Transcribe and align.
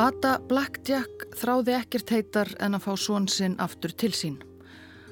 Ada 0.00 0.38
Blackjack 0.48 1.26
þráði 1.36 1.74
ekkert 1.76 2.10
heitar 2.14 2.48
en 2.64 2.72
að 2.78 2.86
fá 2.86 2.92
svon 2.96 3.26
sinn 3.28 3.58
aftur 3.60 3.92
til 3.92 4.08
sín. 4.16 4.38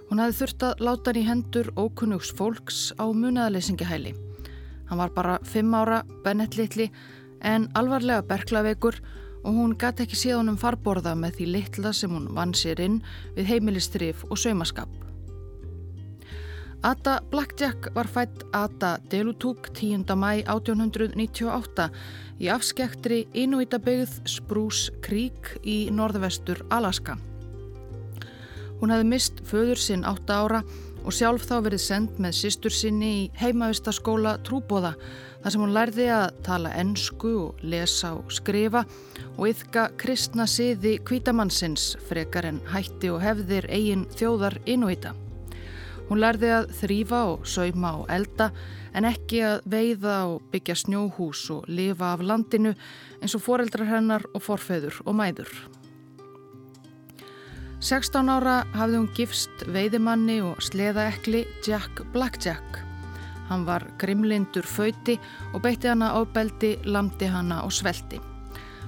Hún 0.09 0.23
hafði 0.23 0.37
þurft 0.39 0.63
að 0.65 0.85
láta 0.87 1.11
hann 1.11 1.19
í 1.21 1.25
hendur 1.27 1.69
ókunnugs 1.77 2.31
fólks 2.39 2.79
á 2.97 3.05
munaðaleysingihæli. 3.05 4.15
Hann 4.89 5.03
var 5.03 5.13
bara 5.13 5.35
fimm 5.45 5.77
ára, 5.77 5.99
Bennett 6.25 6.57
litli, 6.57 6.89
en 7.45 7.69
alvarlega 7.77 8.25
berglavegur 8.31 8.97
og 9.43 9.59
hún 9.59 9.77
gæti 9.77 10.07
ekki 10.07 10.23
séð 10.23 10.39
honum 10.39 10.57
farborða 10.57 11.13
með 11.21 11.37
því 11.37 11.51
litla 11.59 11.93
sem 11.93 12.15
hún 12.17 12.31
vann 12.39 12.57
sér 12.57 12.81
inn 12.81 13.03
við 13.37 13.53
heimilistrif 13.53 14.25
og 14.31 14.41
saumaskap. 14.41 14.89
Ada 16.83 17.21
Blackjack 17.31 17.89
var 17.95 18.07
fætt 18.07 18.45
Ada 18.53 18.99
Delutúk 19.11 19.75
10. 19.75 20.15
mæ 20.15 20.45
1898 20.47 21.89
í 22.39 22.47
afskektri 22.55 23.25
Inuitabegð 23.35 24.21
Spruce 24.31 24.93
Creek 25.03 25.59
í 25.67 25.91
norðvestur 25.91 26.63
Alaska. 26.71 27.19
Hún 28.79 28.95
hefði 28.95 29.11
mist 29.11 29.43
föður 29.43 29.83
sinn 29.83 30.07
8 30.07 30.39
ára 30.39 30.63
og 31.03 31.11
sjálf 31.19 31.51
þá 31.51 31.57
verið 31.67 31.83
sendt 31.83 32.23
með 32.23 32.39
sýstur 32.45 32.71
sinni 32.71 33.13
í 33.25 33.29
heimavistaskóla 33.43 34.39
Trúbóða 34.47 34.95
þar 35.43 35.51
sem 35.51 35.67
hún 35.67 35.75
lærði 35.75 36.11
að 36.15 36.43
tala 36.47 36.77
ennsku 36.79 37.37
og 37.49 37.63
lesa 37.67 38.15
og 38.15 38.31
skrifa 38.31 38.87
og 39.35 39.49
yfka 39.51 39.91
kristna 39.99 40.47
siði 40.47 41.01
kvítamannsins 41.03 41.97
frekar 42.07 42.47
en 42.47 42.63
hætti 42.71 43.11
og 43.11 43.25
hefðir 43.27 43.67
eigin 43.67 44.07
þjóðar 44.15 44.63
inuita. 44.67 45.19
Hún 46.09 46.23
lærði 46.23 46.53
að 46.57 46.71
þrýfa 46.81 47.23
og 47.35 47.49
sauma 47.49 47.95
og 48.01 48.07
elda 48.13 48.51
en 48.97 49.09
ekki 49.09 49.43
að 49.45 49.67
veiða 49.69 50.19
og 50.33 50.47
byggja 50.53 50.79
snjóhús 50.83 51.43
og 51.53 51.67
lifa 51.69 52.15
af 52.15 52.25
landinu 52.25 52.73
eins 53.21 53.37
og 53.37 53.45
foreldrar 53.45 53.91
hennar 53.91 54.25
og 54.33 54.45
forfeður 54.45 55.03
og 55.05 55.19
mæður. 55.19 55.53
16 57.79 58.27
ára 58.33 58.65
hafði 58.75 58.99
hún 58.99 59.13
gifst 59.15 59.61
veiðimanni 59.71 60.41
og 60.43 60.59
sleðaekli 60.67 61.45
Jack 61.63 62.01
Blackjack. 62.15 62.81
Hann 63.49 63.63
var 63.69 63.85
grimlindur 64.01 64.67
föyti 64.67 65.15
og 65.53 65.63
beitti 65.63 65.89
hana 65.89 66.11
ábeldi, 66.19 66.75
lamdi 66.85 67.29
hana 67.31 67.63
og 67.65 67.73
svelti. 67.73 68.19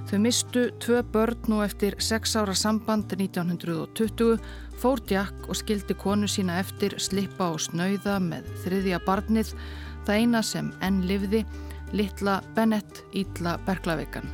Þau 0.09 0.17
mistu 0.19 0.65
tvö 0.83 1.05
börn 1.07 1.47
nú 1.47 1.61
eftir 1.63 1.95
6 2.03 2.35
ára 2.41 2.53
samband 2.57 3.13
1920, 3.15 4.41
fór 4.81 5.01
Jack 5.09 5.45
og 5.49 5.57
skildi 5.59 5.93
konu 5.93 6.27
sína 6.29 6.57
eftir 6.61 6.95
slippa 7.01 7.51
og 7.53 7.61
snauða 7.61 8.17
með 8.23 8.47
þriðja 8.63 8.99
barnið, 9.05 9.53
það 10.07 10.21
eina 10.23 10.41
sem 10.45 10.71
enn 10.81 11.01
livði, 11.05 11.43
litla 11.93 12.39
Bennett 12.55 13.03
Ítla 13.13 13.59
Berglavikan. 13.67 14.25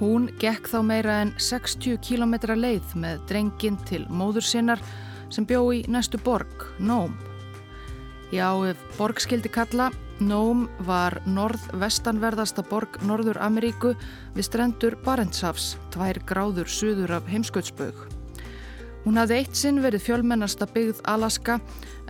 Hún 0.00 0.26
gekk 0.42 0.66
þá 0.72 0.80
meira 0.82 1.20
en 1.22 1.34
60 1.38 2.00
km 2.02 2.34
leið 2.58 2.96
með 2.98 3.20
drengin 3.30 3.76
til 3.86 4.02
móður 4.10 4.48
sinnar 4.48 4.82
sem 5.30 5.46
bjó 5.46 5.68
í 5.70 5.84
næstu 5.86 6.18
borg, 6.18 6.66
Nóm. 6.82 7.14
Já, 8.32 8.48
ef 8.66 8.80
borg 8.96 9.20
skildi 9.22 9.52
kalla, 9.52 9.90
Nóm 10.22 10.66
var 10.86 11.20
norð-vestanverðasta 11.26 12.64
borg 12.66 12.98
Norður 13.06 13.38
Ameríku 13.44 13.94
við 14.34 14.48
strendur 14.48 14.98
Barentshavs, 15.04 15.76
tvær 15.94 16.18
gráður 16.26 16.70
suður 16.70 17.20
af 17.20 17.30
heimskautsbög. 17.30 18.11
Hún 19.02 19.18
hafði 19.18 19.40
eitt 19.40 19.58
sinn 19.58 19.80
verið 19.82 20.04
fjölmennasta 20.06 20.68
byggð 20.70 21.00
Alaska 21.10 21.58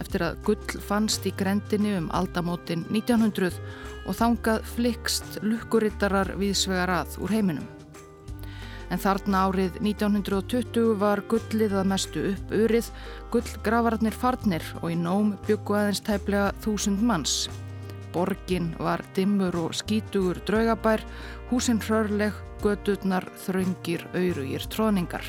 eftir 0.00 0.26
að 0.26 0.40
gull 0.46 0.80
fannst 0.88 1.26
í 1.28 1.34
grendinni 1.36 1.94
um 1.96 2.10
aldamótin 2.12 2.84
1900 2.90 3.52
og 4.06 4.18
þangað 4.18 4.66
flikst 4.74 5.38
lukkurittarar 5.44 6.34
viðsvegar 6.40 6.92
að 7.02 7.22
úr 7.22 7.32
heiminum 7.38 7.70
en 8.92 9.00
þarna 9.00 9.46
árið 9.48 9.78
1920 9.80 10.96
var 11.00 11.22
gullið 11.30 11.76
að 11.80 11.88
mestu 11.88 12.24
upp 12.32 12.52
urið, 12.52 12.90
gullgravararnir 13.32 14.16
farnir 14.16 14.66
og 14.82 14.90
í 14.92 14.98
nóm 15.00 15.32
byggu 15.46 15.78
aðeins 15.78 16.02
tæplega 16.04 16.50
þúsund 16.64 17.00
manns. 17.08 17.46
Borgin 18.12 18.74
var 18.76 19.00
dimmur 19.16 19.56
og 19.56 19.72
skítugur 19.78 20.42
draugabær, 20.48 21.00
húsinn 21.48 21.80
hrörleg, 21.80 22.36
gödurnar, 22.60 23.24
þröngir, 23.46 24.04
auðrugir, 24.12 24.68
tróningar. 24.68 25.24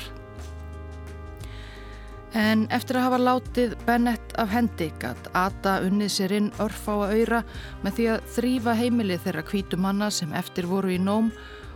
En 2.34 2.64
eftir 2.74 2.98
að 2.98 3.04
hafa 3.06 3.18
látið 3.22 3.74
Bennett 3.86 4.32
af 4.42 4.48
hendi 4.50 4.88
gatt 4.98 5.28
Ata 5.38 5.76
unnið 5.86 6.10
sér 6.10 6.32
inn 6.34 6.48
örfá 6.58 6.90
að 7.04 7.12
auðra 7.14 7.38
með 7.84 7.94
því 7.94 8.06
að 8.10 8.24
þrýfa 8.34 8.74
heimilið 8.80 9.22
þeirra 9.22 9.44
kvítumanna 9.46 10.08
sem 10.10 10.34
eftir 10.34 10.66
voru 10.66 10.90
í 10.90 10.98
nóm 10.98 11.30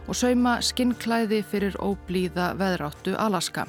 og 0.09 0.19
sauma 0.19 0.57
skinnklæði 0.65 1.45
fyrir 1.47 1.79
óblíða 1.79 2.51
veðráttu 2.59 3.15
Alaska. 3.15 3.69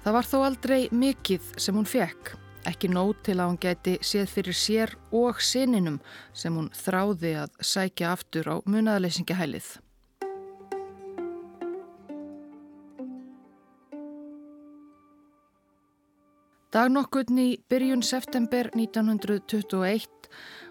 Það 0.00 0.16
var 0.16 0.30
þó 0.30 0.36
aldrei 0.46 0.80
mikið 0.96 1.54
sem 1.60 1.76
hún 1.76 1.88
fekk, 1.90 2.32
ekki 2.64 2.88
nót 2.88 3.20
til 3.26 3.36
að 3.36 3.50
hún 3.50 3.60
gæti 3.60 3.98
séð 4.00 4.30
fyrir 4.32 4.56
sér 4.56 4.96
og 5.12 5.42
sininum 5.44 6.00
sem 6.32 6.56
hún 6.56 6.72
þráði 6.72 7.36
að 7.42 7.58
sækja 7.60 8.14
aftur 8.16 8.48
á 8.48 8.56
munaðleysingahælið. 8.64 9.74
Dagnokkurn 16.74 17.38
í 17.38 17.50
byrjun 17.70 18.00
september 18.02 18.66
1921 18.74 20.26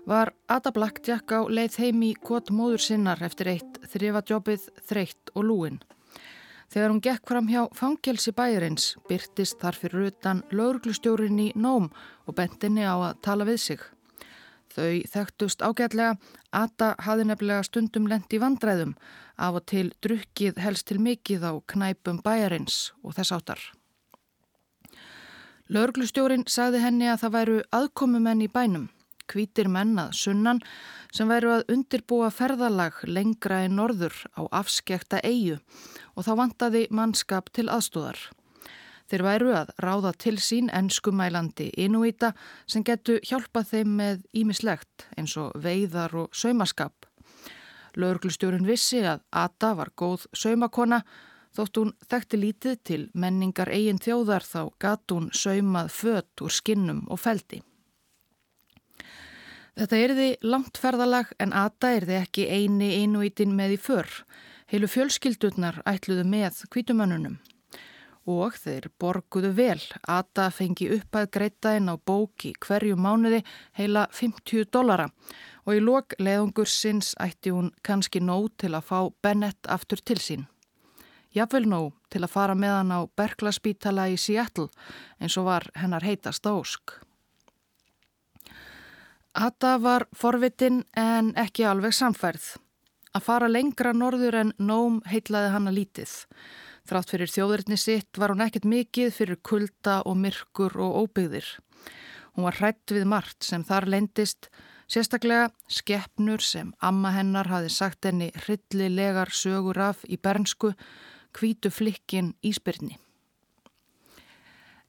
var 0.06 0.34
Ada 0.52 0.74
Blackjack 0.76 1.32
á 1.32 1.48
leið 1.48 1.78
heim 1.80 2.02
í 2.04 2.10
kvot 2.20 2.52
móður 2.52 2.84
sinnar 2.84 3.22
eftir 3.24 3.48
eitt 3.54 3.78
þrifadjópið 3.94 4.66
þreytt 4.90 5.32
og 5.40 5.46
lúin. 5.48 5.78
Þegar 6.68 6.92
hún 6.92 7.00
gekk 7.06 7.32
fram 7.32 7.48
hjá 7.48 7.62
fangelsi 7.80 8.34
bæjarins 8.36 8.90
byrtist 9.08 9.62
þar 9.62 9.80
fyrir 9.80 10.10
utan 10.10 10.44
lauruglustjórin 10.52 11.40
í 11.40 11.48
nóm 11.56 11.88
og 12.28 12.36
bentinni 12.36 12.84
á 12.84 13.00
að 13.00 13.22
tala 13.24 13.48
við 13.48 13.62
sig. 13.64 13.88
Þau 14.76 15.00
þekktust 15.08 15.64
ágætlega, 15.64 16.18
Ada 16.52 16.92
hafði 17.08 17.30
nefnilega 17.30 17.64
stundum 17.64 18.12
lendi 18.12 18.42
vandræðum 18.44 18.98
af 19.40 19.62
og 19.62 19.66
til 19.72 19.88
drukkið 20.04 20.60
helst 20.60 20.92
til 20.92 21.00
mikið 21.00 21.48
á 21.48 21.54
knæpum 21.72 22.20
bæjarins 22.20 22.92
og 23.00 23.16
þess 23.16 23.32
áttar. 23.40 23.64
Lauruglustjórin 25.66 26.44
sagði 26.46 26.84
henni 26.84 27.08
að 27.09 27.24
það 27.24 27.36
væru 27.36 27.56
aðkomumenn 27.74 28.44
í 28.46 28.52
bænum 28.53 28.84
kvítir 29.26 29.66
mennað 29.72 30.12
sunnan 30.14 30.59
sem 31.16 31.30
væru 31.30 31.56
að 31.56 31.72
undirbúa 31.74 32.30
ferðalag 32.30 33.00
lengra 33.09 33.64
í 33.66 33.72
norður 33.74 34.14
á 34.38 34.46
afskekta 34.62 35.24
eigu 35.26 35.58
og 36.14 36.28
þá 36.28 36.31
vantaði 36.42 36.84
mannskap 36.94 37.50
til 37.50 37.66
aðstóðar. 37.74 38.20
Þeir 39.09 39.26
væru 39.26 39.52
að 39.58 39.74
ráða 39.81 40.14
til 40.22 40.38
sín 40.42 40.70
ennskumælandi 40.74 41.72
inúíta 41.82 42.34
sem 42.70 42.86
getu 42.86 43.20
hjálpað 43.26 43.74
þeim 43.74 43.97
með 44.00 44.24
ímislegt 44.38 45.09
eins 45.18 45.34
og 45.38 45.53
veiðar 45.62 46.14
og 46.26 46.34
saumaskap. 46.34 47.09
Lauglustjórun 47.97 48.66
vissi 48.70 49.02
að 49.02 49.22
Ata 49.34 49.74
var 49.78 49.94
góð 49.97 50.26
saumakona 50.34 51.02
þótt 51.56 51.80
hún 51.80 51.94
þekkti 52.10 52.40
lítið 52.42 52.82
til 52.84 53.04
menningar 53.14 53.72
eigin 53.72 54.02
þjóðar 54.02 54.44
þá 54.46 54.62
gat 54.80 55.14
hún 55.14 55.32
saumað 55.34 55.94
fött 55.96 56.44
úr 56.44 56.54
skinnum 56.54 57.06
og 57.08 57.22
feldi. 57.24 57.62
Þetta 59.76 59.98
erði 60.00 60.28
langt 60.48 60.78
ferðalag 60.80 61.34
en 61.44 61.52
Ata 61.52 61.90
erði 61.98 62.16
ekki 62.22 62.46
eini 62.48 62.94
einúítin 63.02 63.58
með 63.58 63.76
í 63.76 63.80
för. 63.88 64.08
Heilu 64.72 64.88
fjölskyldurnar 64.88 65.82
ætluðu 65.90 66.24
með 66.32 66.62
kvítumönnunum. 66.72 67.36
Og 68.26 68.56
þeir 68.58 68.88
borguðu 68.98 69.52
vel. 69.58 69.82
Ata 70.08 70.48
fengi 70.50 70.88
upp 70.96 71.20
að 71.20 71.28
greita 71.35 71.76
inn 71.78 71.91
á 71.91 72.00
bóki 72.00 72.53
hverju 72.64 72.96
mánuði 72.96 73.44
heila 73.78 74.08
50 74.16 74.72
dollara 74.72 75.12
og 75.66 75.76
í 75.76 75.84
lok 75.84 76.16
leðungur 76.24 76.72
sinns 76.72 77.12
ætti 77.22 77.52
hún 77.53 77.74
kannski 77.84 78.24
nóg 78.24 78.53
til 78.58 78.74
að 78.74 78.88
fá 78.88 79.00
Bennett 79.22 79.68
aftur 79.68 80.02
til 80.02 80.22
sín. 80.24 80.47
Jafnvel 81.35 81.66
nóg 81.67 81.96
til 82.14 82.22
að 82.23 82.32
fara 82.32 82.55
með 82.55 82.78
hann 82.78 82.93
á 82.96 82.99
Berklaspítala 83.20 84.08
í 84.08 84.16
Seattle 84.16 84.70
eins 85.20 85.35
og 85.35 85.49
var 85.49 85.67
hennar 85.76 86.05
heitast 86.08 86.47
ásk. 86.47 86.93
Hata 89.35 89.73
var 89.84 90.05
forvitin 90.16 90.85
en 90.96 91.34
ekki 91.35 91.66
alveg 91.67 91.91
samfærð. 91.97 92.53
Að 93.16 93.26
fara 93.26 93.49
lengra 93.52 93.91
norður 93.91 94.37
en 94.40 94.53
nóm 94.59 95.02
heitlaði 95.11 95.52
hana 95.52 95.73
lítið. 95.76 96.14
Þrátt 96.87 97.11
fyrir 97.11 97.32
þjóðurni 97.34 97.78
sitt 97.81 98.20
var 98.22 98.31
hún 98.31 98.43
ekkert 98.46 98.67
mikið 98.70 99.11
fyrir 99.16 99.40
kulda 99.43 99.97
og 100.08 100.16
myrkur 100.22 100.78
og 100.85 101.02
óbyggðir. 101.03 101.47
Hún 102.35 102.47
var 102.47 102.59
hrætt 102.61 102.93
við 102.96 103.08
margt 103.11 103.43
sem 103.47 103.64
þar 103.67 103.90
leindist, 103.91 104.47
sérstaklega 104.91 105.49
skeppnur 105.72 106.43
sem 106.43 106.72
amma 106.79 107.11
hennar 107.16 107.49
hafi 107.52 107.72
sagt 107.73 108.08
henni 108.08 108.29
hryllilegar 108.46 109.31
sögur 109.35 109.79
af 109.81 110.03
í 110.08 110.20
bernsku, 110.22 110.72
kvítu 111.35 111.72
flikkin 111.73 112.34
íspyrni. 112.46 112.96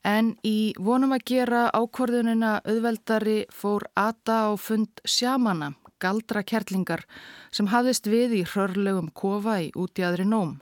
En 0.07 0.37
í 0.47 0.71
vonum 0.79 1.17
að 1.17 1.25
gera 1.33 1.63
ákvörðunina 1.75 2.61
auðveldari 2.63 3.41
fór 3.51 3.89
Ata 3.99 4.37
á 4.47 4.51
fund 4.55 5.03
sjamana, 5.03 5.73
galdra 5.99 6.45
kerlingar, 6.47 7.03
sem 7.51 7.67
hafðist 7.73 8.07
við 8.07 8.37
í 8.39 8.45
hrörlegum 8.47 9.11
kofa 9.11 9.59
í 9.65 9.73
útjæðri 9.75 10.29
nóm. 10.31 10.61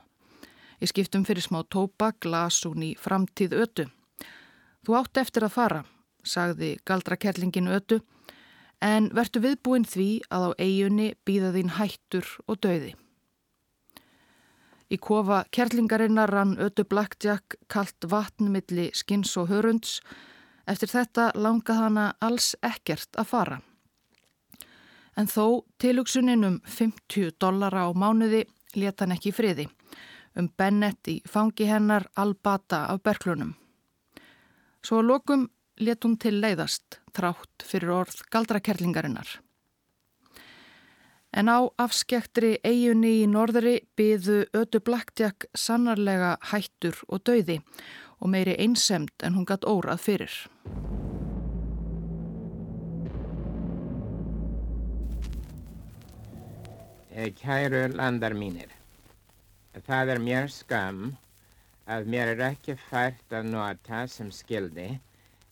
Ég 0.81 0.89
skiptum 0.89 1.27
fyrir 1.29 1.45
smá 1.45 1.61
tópa, 1.69 2.11
glas 2.17 2.63
og 2.65 2.73
ný 2.81 2.95
framtíð 2.97 3.53
ötu. 3.61 3.87
Þú 4.81 4.97
átt 4.97 5.21
eftir 5.21 5.45
að 5.45 5.55
fara, 5.59 5.85
sagði 6.25 6.75
galdrakerlingin 6.85 7.69
ötu, 7.69 8.01
en 8.81 9.13
vertu 9.13 9.45
viðbúin 9.45 9.85
því 9.85 10.09
að 10.33 10.49
á 10.49 10.49
eigunni 10.57 11.13
býða 11.25 11.53
þín 11.53 11.75
hættur 11.77 12.37
og 12.49 12.63
döiði. 12.65 12.95
Í 14.89 14.97
kofa 15.01 15.43
kerlingarinnar 15.51 16.29
rann 16.29 16.57
ötu 16.61 16.85
Blackjack 16.85 17.57
kalt 17.67 18.05
vatn 18.09 18.51
milli 18.53 18.91
skins 18.93 19.33
og 19.37 19.49
hörunds. 19.49 19.99
Eftir 20.67 20.91
þetta 20.91 21.31
langað 21.35 21.81
hana 21.81 22.05
alls 22.21 22.53
ekkert 22.61 23.17
að 23.17 23.29
fara. 23.31 23.61
En 25.15 25.27
þó 25.31 25.63
tilugsunin 25.79 26.43
um 26.43 26.59
50 26.65 27.37
dollara 27.39 27.87
á 27.87 27.89
mánuði 27.95 28.43
leta 28.75 29.05
hann 29.05 29.15
ekki 29.15 29.33
friði 29.33 29.69
um 30.35 30.49
Bennett 30.57 31.07
í 31.07 31.21
fangi 31.29 31.67
hennar 31.69 32.09
albata 32.19 32.85
af 32.91 33.01
berglunum. 33.03 33.53
Svo 34.83 34.99
að 34.99 35.09
lokum 35.09 35.47
let 35.79 36.03
hún 36.03 36.17
til 36.19 36.35
leiðast 36.41 36.99
trátt 37.15 37.65
fyrir 37.65 37.93
orð 37.95 38.21
galdrakerlingarinnar. 38.31 39.27
En 41.35 41.49
á 41.51 41.67
afskektri 41.83 42.53
eigunni 42.63 43.09
í 43.19 43.23
norðri 43.27 43.73
byðu 43.99 44.37
ötu 44.55 44.79
Blackjack 44.79 45.49
sannarlega 45.51 46.37
hættur 46.51 47.01
og 47.11 47.25
dauði 47.27 47.57
og 48.23 48.31
meiri 48.31 48.53
einsemt 48.63 49.25
en 49.27 49.35
hún 49.35 49.47
gatt 49.49 49.67
órað 49.67 49.99
fyrir. 50.05 50.37
Kæru 57.35 57.83
landar 57.95 58.35
mínir. 58.35 58.71
Það 59.83 60.15
er 60.15 60.23
mér 60.23 60.49
skam 60.51 61.03
að 61.91 62.07
mér 62.15 62.31
er 62.37 62.47
ekki 62.53 62.79
fært 62.87 63.35
að 63.35 63.51
nota 63.51 64.05
sem 64.07 64.31
skildi 64.31 64.93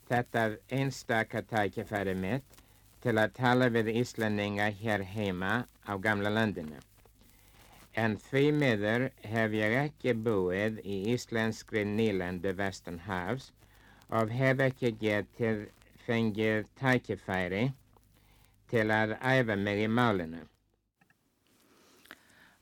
þetta 0.08 0.54
einstaka 0.72 1.44
tækifæri 1.52 2.16
mitt 2.16 2.63
til 3.04 3.18
að 3.20 3.36
tala 3.38 3.68
við 3.76 3.92
Íslandinga 4.00 4.70
hér 4.80 5.04
heima 5.14 5.54
á 5.84 5.94
gamla 6.00 6.32
landinu. 6.32 6.80
En 7.94 8.16
því 8.18 8.44
miður 8.62 9.10
hef 9.34 9.54
ég 9.54 9.76
ekki 9.84 10.16
búið 10.26 10.80
í 10.82 11.02
íslenskri 11.14 11.84
nýlandu 11.86 12.56
Vestanhavs 12.58 13.52
og 14.10 14.32
hef 14.34 14.64
ekki 14.70 14.96
getið 15.04 15.68
fengið 16.08 16.66
tækifæri 16.80 17.68
til 18.72 18.88
að 18.92 19.16
æfa 19.20 19.60
mig 19.60 19.84
í 19.84 19.92
málinu. 20.00 20.42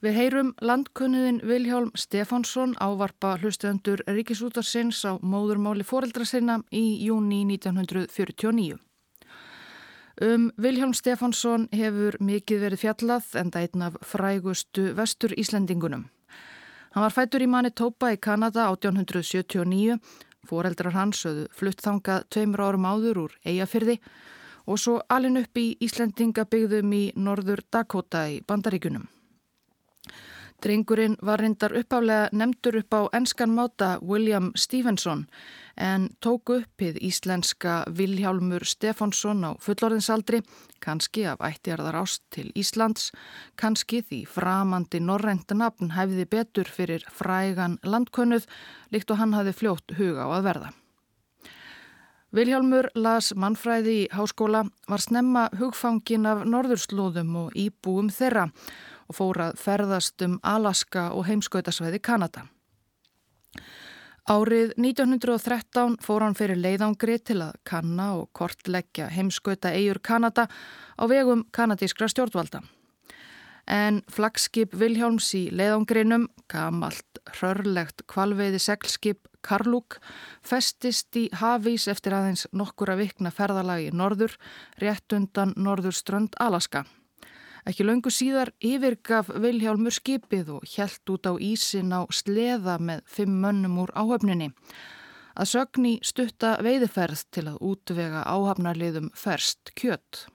Við 0.01 0.15
heyrum 0.17 0.55
landkunniðin 0.65 1.43
Viljálm 1.45 1.91
Stefánsson 1.93 2.73
ávarpa 2.81 3.35
hlustendur 3.37 4.01
Ríkisútarsins 4.09 5.03
á 5.05 5.21
móðurmáli 5.21 5.85
foreldra 5.85 6.25
sinna 6.25 6.63
í 6.73 7.05
júni 7.05 7.43
1949. 7.45 8.79
Um 10.21 10.51
Viljálm 10.61 10.91
Stefánsson 10.93 11.63
hefur 11.73 12.13
mikið 12.21 12.59
verið 12.61 12.81
fjallað 12.83 13.29
en 13.41 13.47
það 13.49 13.63
einn 13.65 13.83
af 13.87 13.95
frægustu 14.05 14.83
vestur 14.93 15.31
Íslendingunum. 15.33 16.03
Hann 16.93 17.05
var 17.07 17.15
fætur 17.15 17.41
í 17.41 17.47
Manitoba 17.49 18.11
í 18.13 18.19
Kanada 18.21 18.67
1879, 18.69 19.95
foreldrar 20.45 20.93
hans 20.93 21.23
höfðu 21.25 21.47
fluttþangað 21.57 22.27
tveimur 22.29 22.61
árum 22.67 22.85
áður 22.85 23.21
úr 23.23 23.33
Eyjafyrði 23.49 23.97
og 24.69 24.77
svo 24.83 24.99
alin 25.09 25.41
upp 25.41 25.57
í 25.57 25.65
Íslendingabyggðum 25.87 26.93
í 26.93 27.01
norður 27.17 27.65
Dakota 27.73 28.27
í 28.29 28.43
Bandaríkunum. 28.45 29.09
Drengurinn 30.61 31.15
var 31.25 31.39
reyndar 31.41 31.73
uppálega 31.73 32.29
nefndur 32.37 32.75
upp 32.77 32.93
á 32.93 33.01
enskan 33.17 33.49
máta 33.49 33.97
William 34.01 34.51
Stevenson 34.55 35.23
en 35.77 36.09
tóku 36.21 36.59
uppið 36.61 36.99
íslenska 37.01 37.85
Viljálmur 37.97 38.61
Stefánsson 38.61 39.41
á 39.41 39.57
fullorðinsaldri, 39.57 40.43
kannski 40.79 41.25
af 41.25 41.41
ættjarðar 41.41 41.97
ást 42.03 42.21
til 42.29 42.51
Íslands, 42.53 43.09
kannski 43.57 44.03
því 44.05 44.19
framandi 44.29 45.01
norrænta 45.01 45.57
nafn 45.57 45.95
hefði 45.97 46.27
betur 46.29 46.69
fyrir 46.69 47.07
frægan 47.09 47.79
landkönnuð 47.81 48.45
líkt 48.93 49.09
og 49.09 49.17
hann 49.17 49.33
hafi 49.33 49.57
fljótt 49.57 49.97
huga 49.97 50.29
á 50.29 50.37
að 50.37 50.45
verða. 50.51 50.71
Viljálmur 52.31 52.93
las 52.95 53.33
mannfræði 53.35 53.97
í 54.05 54.07
háskóla, 54.13 54.67
var 54.87 55.01
snemma 55.01 55.49
hugfangin 55.57 56.29
af 56.29 56.45
norðurslóðum 56.45 57.33
og 57.47 57.57
íbúum 57.57 58.13
þeirra 58.13 58.51
og 58.51 58.90
fór 59.15 59.39
að 59.49 59.61
ferðast 59.61 60.21
um 60.25 60.39
Alaska 60.43 61.09
og 61.15 61.25
heimskautasvæði 61.29 62.01
Kanada. 62.03 62.47
Árið 64.29 64.75
1913 64.77 65.97
fór 66.05 66.21
hann 66.21 66.37
fyrir 66.37 66.59
leiðangri 66.61 67.17
til 67.25 67.39
að 67.41 67.55
kanna 67.65 68.11
og 68.19 68.29
kortleggja 68.37 69.09
heimskauta 69.09 69.73
eigur 69.73 69.99
Kanada 69.99 70.45
á 70.95 71.03
vegum 71.09 71.41
kanadískra 71.51 72.07
stjórnvalda. 72.11 72.61
En 73.65 74.01
flagskip 74.09 74.75
Vilhjálms 74.77 75.33
í 75.37 75.43
leiðangrinum, 75.53 76.29
gamalt 76.49 77.21
rörlegt 77.41 78.05
kvalveiði 78.09 78.61
seglskip 78.61 79.27
Karlúk, 79.41 79.97
festist 80.45 81.17
í 81.17 81.27
hafís 81.33 81.87
eftir 81.89 82.13
aðeins 82.13 82.45
nokkura 82.53 82.95
vikna 82.99 83.33
ferðalagi 83.33 83.89
í 83.89 83.95
norður, 83.95 84.37
rétt 84.77 85.17
undan 85.17 85.55
norðurströnd 85.57 86.37
Alaska. 86.39 86.85
Ekki 87.69 87.85
laungu 87.85 88.09
síðar 88.09 88.49
yfirgaf 88.65 89.29
Viljálmur 89.43 89.93
skipið 89.93 90.55
og 90.57 90.65
hjælt 90.65 91.13
út 91.13 91.29
á 91.29 91.33
ísin 91.37 91.93
á 91.93 92.01
sleða 92.09 92.79
með 92.81 93.03
fimm 93.05 93.37
mönnum 93.43 93.77
úr 93.83 93.93
áhöfninni. 93.93 94.49
Að 95.37 95.51
sögni 95.53 95.93
stutta 96.03 96.57
veiðferð 96.65 97.25
til 97.31 97.47
að 97.51 97.61
útvega 97.71 98.23
áhafnarliðum 98.25 99.11
ferst 99.15 99.71
kjött. 99.77 100.25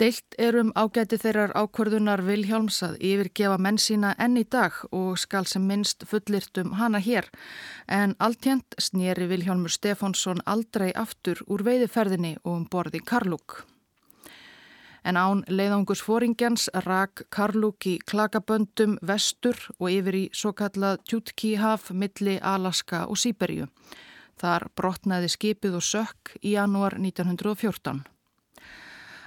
Deilt 0.00 0.34
erum 0.40 0.70
ágæti 0.74 1.18
þeirrar 1.20 1.52
ákvörðunar 1.58 2.22
Viljálms 2.26 2.78
að 2.86 2.96
yfirgefa 3.06 3.58
menn 3.60 3.78
sína 3.78 4.14
enn 4.24 4.38
í 4.40 4.44
dag 4.48 4.78
og 4.90 5.18
skal 5.20 5.44
sem 5.46 5.66
minnst 5.68 6.06
fullirtum 6.08 6.72
hana 6.78 6.98
hér 7.02 7.28
en 7.86 8.16
alltjent 8.18 8.78
snýri 8.80 9.28
Viljálmur 9.30 9.74
Stefánsson 9.74 10.42
aldrei 10.46 10.90
aftur 11.04 11.44
úr 11.46 11.66
veiðferðinni 11.68 12.38
og 12.42 12.56
um 12.56 12.64
borði 12.72 13.04
Karlúk 13.04 13.60
en 15.04 15.16
án 15.16 15.42
leiðangus 15.48 16.02
fóringjans 16.04 16.68
rak 16.86 17.24
Karlúk 17.30 17.86
í 17.90 17.98
klakaböndum 18.06 18.98
vestur 19.02 19.58
og 19.78 19.90
yfir 19.90 20.18
í 20.18 20.22
svo 20.34 20.52
kallað 20.56 21.02
Tjútkíhaf 21.08 21.90
milli 21.90 22.38
Alaska 22.42 23.04
og 23.06 23.18
Sýberju. 23.18 23.68
Þar 24.38 24.68
brotnaði 24.76 25.28
skipið 25.30 25.76
og 25.78 25.86
sökk 25.86 26.36
í 26.40 26.54
janúar 26.56 26.96
1914. 26.98 28.02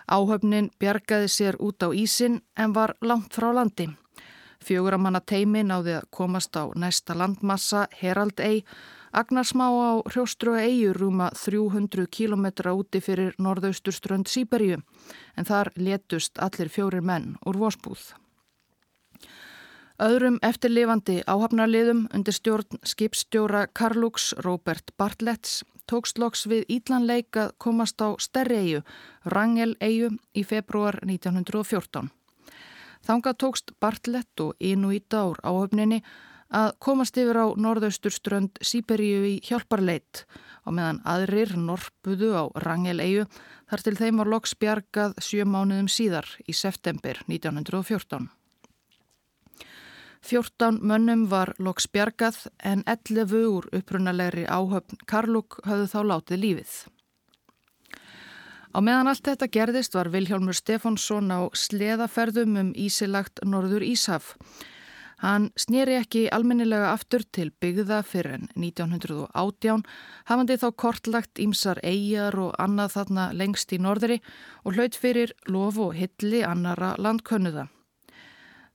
Áhöfnin 0.05 0.69
bjargaði 0.79 1.29
sér 1.31 1.55
út 1.59 1.81
á 1.81 1.89
ísin 1.89 2.41
en 2.55 2.73
var 2.73 2.95
langt 3.01 3.33
frá 3.33 3.51
landi. 3.53 3.89
Fjöguramanna 4.65 5.21
teimi 5.21 5.63
náði 5.65 5.97
að 5.99 6.09
komast 6.11 6.55
á 6.57 6.69
næsta 6.75 7.17
landmassa 7.17 7.87
Herald 8.01 8.39
Ey 8.39 8.63
Agnarsmá 9.15 9.69
á 9.71 10.03
hrjóstru 10.11 10.57
og 10.57 10.59
eigur 10.59 10.97
rúma 10.99 11.29
300 11.31 12.03
km 12.11 12.45
úti 12.75 12.99
fyrir 12.99 13.37
norðausturströnd 13.39 14.27
Sýberju 14.27 14.81
en 15.39 15.47
þar 15.47 15.71
letust 15.79 16.41
allir 16.43 16.67
fjórir 16.67 16.99
menn 16.99 17.37
úr 17.47 17.55
Vosbúð. 17.61 18.11
Öðrum 20.03 20.41
eftirlifandi 20.43 21.21
áhafnarliðum 21.23 22.09
undir 22.11 22.35
stjórn 22.35 22.83
skipstjóra 22.83 23.67
Karlúks 23.71 24.33
Robert 24.43 24.91
Bartletts 24.99 25.63
tókst 25.87 26.19
loks 26.19 26.43
við 26.51 26.67
Ídlanleik 26.67 27.39
að 27.39 27.55
komast 27.57 28.01
á 28.03 28.19
stærri 28.19 28.59
eigu, 28.59 28.83
Rangel 29.23 29.77
eigu, 29.79 30.11
í 30.35 30.43
februar 30.43 30.99
1914. 31.05 32.11
Þanga 33.05 33.35
tókst 33.39 33.71
Bartlett 33.79 34.43
og 34.43 34.55
Inuita 34.59 35.23
úr 35.29 35.39
áhafninni 35.45 36.01
að 36.53 36.71
komast 36.79 37.17
yfir 37.17 37.39
á 37.41 37.47
norðausturströnd 37.57 38.61
Sýberíu 38.61 39.23
í 39.25 39.35
hjálparleit 39.45 40.25
og 40.65 40.75
meðan 40.77 41.01
aðrir 41.05 41.55
norpuðu 41.57 42.31
á 42.37 42.43
Rangeleiu 42.61 43.25
þar 43.69 43.83
til 43.85 43.95
þeim 43.97 44.21
var 44.21 44.31
loks 44.31 44.55
bjargað 44.57 45.15
sjö 45.21 45.45
mánuðum 45.45 45.89
síðar 45.89 46.27
í 46.45 46.53
september 46.53 47.21
1914. 47.27 48.29
14 50.25 50.79
mönnum 50.81 51.27
var 51.29 51.53
loks 51.61 51.85
bjargað 51.87 52.47
en 52.65 52.81
11 52.89 53.35
úr 53.45 53.69
upprunalegri 53.77 54.47
áhöfn 54.49 55.01
Karlúk 55.05 55.59
höfðu 55.65 55.89
þá 55.91 55.99
látið 56.11 56.41
lífið. 56.41 56.71
Á 58.75 58.79
meðan 58.83 59.07
allt 59.07 59.27
þetta 59.29 59.47
gerðist 59.47 59.93
var 59.95 60.09
Vilhjálmur 60.11 60.57
Stefánsson 60.57 61.29
á 61.31 61.45
sleðaferðum 61.53 62.57
um 62.59 62.71
ísilagt 62.73 63.39
Norður 63.45 63.85
Íshaf 63.85 64.33
Hann 65.23 65.47
snýri 65.55 65.95
ekki 65.95 66.25
almennilega 66.35 66.89
aftur 66.91 67.23
til 67.31 67.51
byggða 67.63 68.01
fyrir 68.03 68.35
en 68.35 68.49
1918 68.59 69.85
hafandi 70.27 70.57
þá 70.59 70.67
kortlagt 70.75 71.39
ímsar 71.39 71.79
eigjar 71.83 72.35
og 72.39 72.57
annað 72.59 72.97
þarna 72.97 73.29
lengst 73.31 73.71
í 73.71 73.79
norðri 73.79 74.19
og 74.65 74.75
hlaut 74.75 74.99
fyrir 74.99 75.31
lof 75.47 75.79
og 75.79 75.95
hilli 75.95 76.43
annara 76.43 76.95
landkönnuða. 76.99 77.69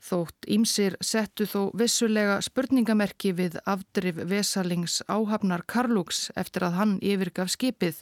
Þótt 0.00 0.48
ímsir 0.48 0.96
settu 1.04 1.44
þó 1.44 1.68
vissulega 1.76 2.38
spurningamerki 2.40 3.34
við 3.36 3.58
afdrif 3.68 4.16
Vesalings 4.30 5.02
áhafnar 5.12 5.66
Karlúks 5.68 6.30
eftir 6.40 6.64
að 6.64 6.78
hann 6.78 6.94
yfirgaf 7.04 7.52
skipið 7.52 8.00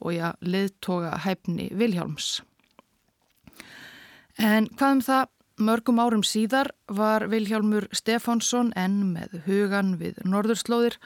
og 0.00 0.16
já, 0.16 0.32
leðtoga 0.40 1.12
hæfni 1.24 1.68
Vilhjálms. 1.76 2.40
En 4.40 4.68
hvað 4.76 4.96
um 4.96 5.02
það, 5.04 5.28
mörgum 5.58 5.98
árum 5.98 6.22
síðar 6.26 6.70
var 6.88 7.26
Vilhjálmur 7.32 7.88
Stefánsson 7.96 8.72
enn 8.76 9.14
með 9.14 9.40
hugan 9.46 9.96
við 10.00 10.20
norðurslóðir 10.28 10.98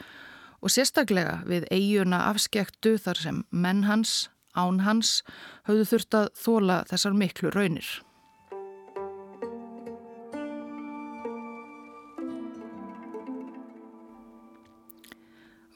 og 0.61 0.75
sérstaklega 0.75 1.41
við 1.49 1.69
eiguna 1.71 2.25
afskektu 2.31 2.97
þar 2.99 3.23
sem 3.23 3.41
menn 3.51 3.85
hans, 3.87 4.29
án 4.59 4.83
hans, 4.85 5.21
höfðu 5.69 5.89
þurft 5.93 6.19
að 6.19 6.31
þóla 6.43 6.79
þessar 6.91 7.17
miklu 7.17 7.53
raunir. 7.55 7.91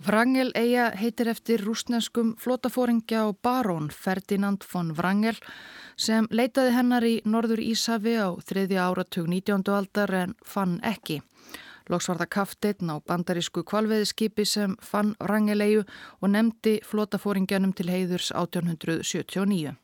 Vrangel 0.04 0.50
eiga 0.52 0.90
heitir 1.00 1.30
eftir 1.32 1.62
rúsneskum 1.64 2.34
flótafóringja 2.36 3.22
og 3.30 3.38
barón 3.40 3.86
Ferdinand 3.88 4.66
von 4.68 4.90
Vrangel 4.92 5.38
sem 5.96 6.26
leitaði 6.30 6.72
hennar 6.74 7.04
í 7.06 7.14
norður 7.24 7.62
Ísafi 7.62 8.16
á 8.18 8.34
þriðja 8.44 8.88
áratug 8.88 9.28
19. 9.30 9.62
aldar 9.74 10.14
en 10.14 10.34
fann 10.44 10.80
ekki. 10.82 11.20
Lóks 11.92 12.08
var 12.08 12.22
það 12.22 12.32
kafteitn 12.32 12.92
á 12.92 12.96
bandarísku 13.04 13.64
kvalveðiskipi 13.68 14.46
sem 14.48 14.76
fann 14.80 15.12
Vrangel 15.20 15.60
eigu 15.60 15.82
og 16.20 16.30
nefndi 16.32 16.78
flótafóringjanum 16.86 17.74
til 17.76 17.90
heiðurs 17.92 18.30
1879. 18.32 19.74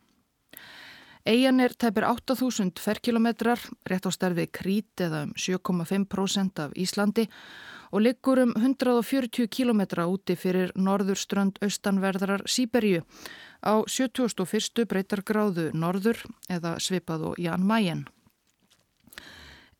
Eian 1.28 1.60
er 1.60 1.74
tæpir 1.76 2.06
8000 2.08 2.80
ferkilometrar, 2.80 3.60
rétt 3.84 4.08
á 4.08 4.10
starfið 4.10 4.48
Krít 4.56 5.02
eða 5.04 5.26
um 5.28 5.34
7,5% 5.36 6.64
af 6.64 6.72
Íslandi 6.72 7.26
og 7.90 8.04
liggur 8.04 8.38
um 8.42 8.52
140 8.56 9.48
km 9.50 9.82
úti 10.06 10.36
fyrir 10.38 10.72
norðurströnd 10.74 11.58
austanverðarar 11.64 12.46
Sýberju 12.46 13.02
á 13.66 13.82
71. 13.86 14.86
breytargráðu 14.86 15.70
norður 15.74 16.22
eða 16.48 16.78
svipað 16.78 17.30
og 17.32 17.38
Jan 17.38 17.66
Mayen. 17.66 18.06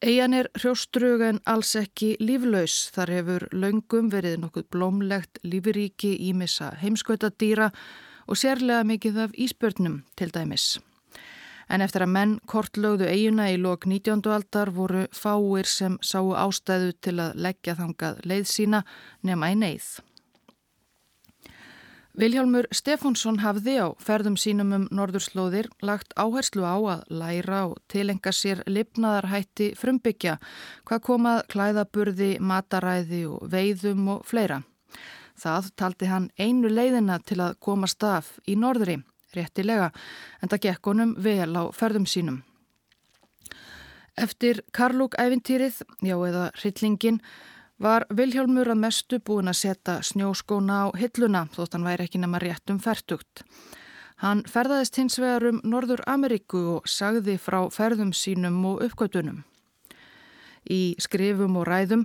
Eian 0.01 0.33
er 0.33 0.49
hrjóstrug 0.57 1.21
en 1.21 1.43
alls 1.45 1.75
ekki 1.77 2.15
líflaus. 2.25 2.89
Þar 2.95 3.11
hefur 3.19 3.49
laungum 3.53 4.09
verið 4.09 4.39
nokkuð 4.41 4.71
blómlegt 4.73 5.43
lífiríki 5.45 6.15
ímissa 6.31 6.73
heimskautadýra 6.81 7.69
og 8.27 8.41
sérlega 8.41 8.87
mikið 8.89 9.27
af 9.27 9.37
íspörnum 9.37 10.01
til 10.17 10.33
dæmis. 10.33 10.79
En 11.71 11.85
eftir 11.85 12.03
að 12.03 12.15
menn 12.17 12.37
kortlögðu 12.51 13.07
eiguna 13.07 13.47
í 13.53 13.59
lok 13.63 13.87
19. 13.87 14.25
aldar 14.35 14.73
voru 14.75 15.05
fáir 15.15 15.69
sem 15.71 15.99
sáu 16.03 16.33
ástæðu 16.35 16.93
til 16.99 17.19
að 17.23 17.37
leggja 17.47 17.77
þangað 17.79 18.25
leið 18.27 18.47
sína 18.51 18.81
nema 19.23 19.53
í 19.53 19.59
neyð. 19.61 19.91
Viljálmur 22.21 22.67
Stefánsson 22.75 23.39
hafði 23.39 23.77
á 23.81 23.89
ferðum 24.03 24.35
sínum 24.37 24.73
um 24.75 24.89
norðurslóðir 24.91 25.69
lagt 25.87 26.11
áherslu 26.19 26.67
á 26.67 26.77
að 26.77 27.05
læra 27.23 27.61
og 27.69 27.79
tilenga 27.89 28.33
sér 28.35 28.65
lifnaðarhætti 28.67 29.71
frumbyggja 29.79 30.41
hvað 30.91 31.05
komað 31.07 31.45
klæðaburði, 31.55 32.33
mataræði 32.43 33.23
og 33.31 33.47
veiðum 33.55 34.11
og 34.17 34.27
fleira. 34.27 34.65
Það 35.39 35.71
taldi 35.79 36.11
hann 36.11 36.29
einu 36.35 36.69
leiðina 36.69 37.21
til 37.23 37.39
að 37.47 37.57
komast 37.63 38.03
af 38.03 38.35
í 38.45 38.59
norðri 38.59 38.99
réttilega 39.37 39.91
en 40.41 40.49
það 40.49 40.65
gekk 40.67 40.91
honum 40.93 41.15
vel 41.19 41.53
á 41.57 41.63
ferðum 41.77 42.07
sínum. 42.07 42.43
Eftir 44.21 44.61
Karlúk-ævintýrið, 44.77 45.81
já 46.05 46.17
eða 46.17 46.51
Rittlingin, 46.61 47.21
var 47.81 48.05
Viljálmur 48.13 48.69
að 48.69 48.83
mestu 48.83 49.19
búin 49.25 49.49
að 49.49 49.61
setja 49.63 50.01
snjóskóna 50.05 50.81
á 50.85 50.87
hilluna 51.01 51.47
þótt 51.55 51.77
hann 51.77 51.87
væri 51.87 52.05
ekki 52.05 52.21
nema 52.21 52.41
rétt 52.43 52.73
um 52.73 52.81
færtugt. 52.83 53.45
Hann 54.21 54.43
ferðaðist 54.45 54.99
hins 55.01 55.17
vegar 55.17 55.47
um 55.49 55.63
Norður 55.65 56.03
Ameríku 56.05 56.61
og 56.75 56.91
sagði 56.91 57.39
frá 57.41 57.63
ferðum 57.73 58.13
sínum 58.13 58.59
og 58.69 58.83
uppgötunum. 58.85 59.41
Í 60.69 60.95
skrifum 61.01 61.57
og 61.57 61.71
ræðum 61.71 62.05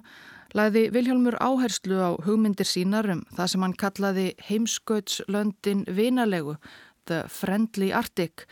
lagði 0.55 0.86
Viljálmur 0.96 1.36
áherslu 1.44 2.00
á 2.00 2.15
hugmyndir 2.24 2.67
sínar 2.70 3.10
um 3.12 3.25
það 3.36 3.51
sem 3.51 3.65
hann 3.65 3.75
kallaði 3.75 4.27
heimskautslöndin 4.48 5.84
vinalegu 5.91 6.55
The 7.05 7.25
Friendly 7.29 7.91
Arctic 7.93 8.45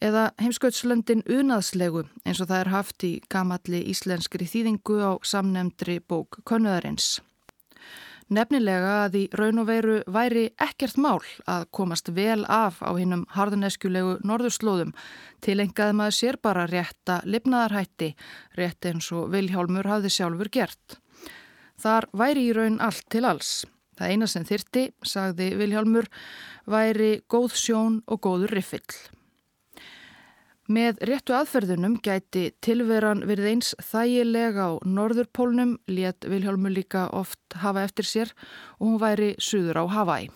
eða 0.00 0.30
heimskautslöndin 0.40 1.24
unaðslegu 1.28 2.06
eins 2.24 2.40
og 2.40 2.48
það 2.48 2.60
er 2.60 2.70
haft 2.72 3.04
í 3.04 3.12
gamalli 3.32 3.82
íslenskri 3.92 4.48
þýðingu 4.48 5.00
á 5.04 5.12
samnemndri 5.22 5.98
bók 6.00 6.40
Könnuðarins. 6.48 7.18
Nefnilega 8.30 8.90
að 9.08 9.16
í 9.18 9.22
raun 9.34 9.58
og 9.58 9.66
veru 9.66 9.96
væri 10.06 10.44
ekkert 10.62 11.00
mál 11.02 11.18
að 11.50 11.64
komast 11.74 12.12
vel 12.14 12.44
af 12.46 12.78
á 12.78 12.94
hinnum 12.94 13.24
harðuneskjulegu 13.34 14.20
norðurslóðum 14.22 14.92
til 15.42 15.56
engaði 15.64 15.96
maður 15.98 16.16
sér 16.20 16.38
bara 16.38 16.68
rétta 16.70 17.18
lifnaðarhætti, 17.26 18.12
rétt 18.54 18.86
eins 18.86 19.10
og 19.10 19.32
Viljálmur 19.34 19.90
hafði 19.90 20.14
sjálfur 20.14 20.52
gert. 20.54 21.00
Þar 21.82 22.06
væri 22.14 22.46
í 22.46 22.54
raun 22.54 22.78
allt 22.78 23.08
til 23.10 23.26
alls. 23.26 23.64
Það 24.00 24.12
eina 24.14 24.26
sem 24.32 24.44
þyrti, 24.48 24.82
sagði 25.04 25.50
Viljálmur, 25.60 26.06
væri 26.64 27.10
góð 27.28 27.56
sjón 27.60 27.98
og 28.08 28.22
góður 28.24 28.54
riffill. 28.56 29.00
Með 30.70 31.02
réttu 31.04 31.34
aðferðunum 31.36 31.98
gæti 32.00 32.46
tilveran 32.64 33.24
verið 33.28 33.50
eins 33.50 33.74
þægilega 33.90 34.70
á 34.70 34.72
norðurpólnum, 34.86 35.76
létt 35.90 36.24
Viljálmur 36.24 36.72
líka 36.72 37.08
oft 37.12 37.58
hafa 37.60 37.84
eftir 37.84 38.08
sér 38.08 38.32
og 38.78 38.86
hún 38.86 39.00
væri 39.02 39.34
suður 39.36 39.82
á 39.82 39.84
Hawaii. 39.98 40.30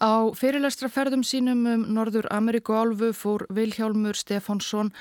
Á 0.00 0.32
fyrirlestraferðum 0.38 1.26
sínum 1.26 1.66
um 1.68 1.86
Norður 1.98 2.30
Ameríku 2.32 2.78
álfu 2.78 3.12
fór 3.12 3.44
Viljálmur 3.52 4.16
Stefánsson 4.16 4.94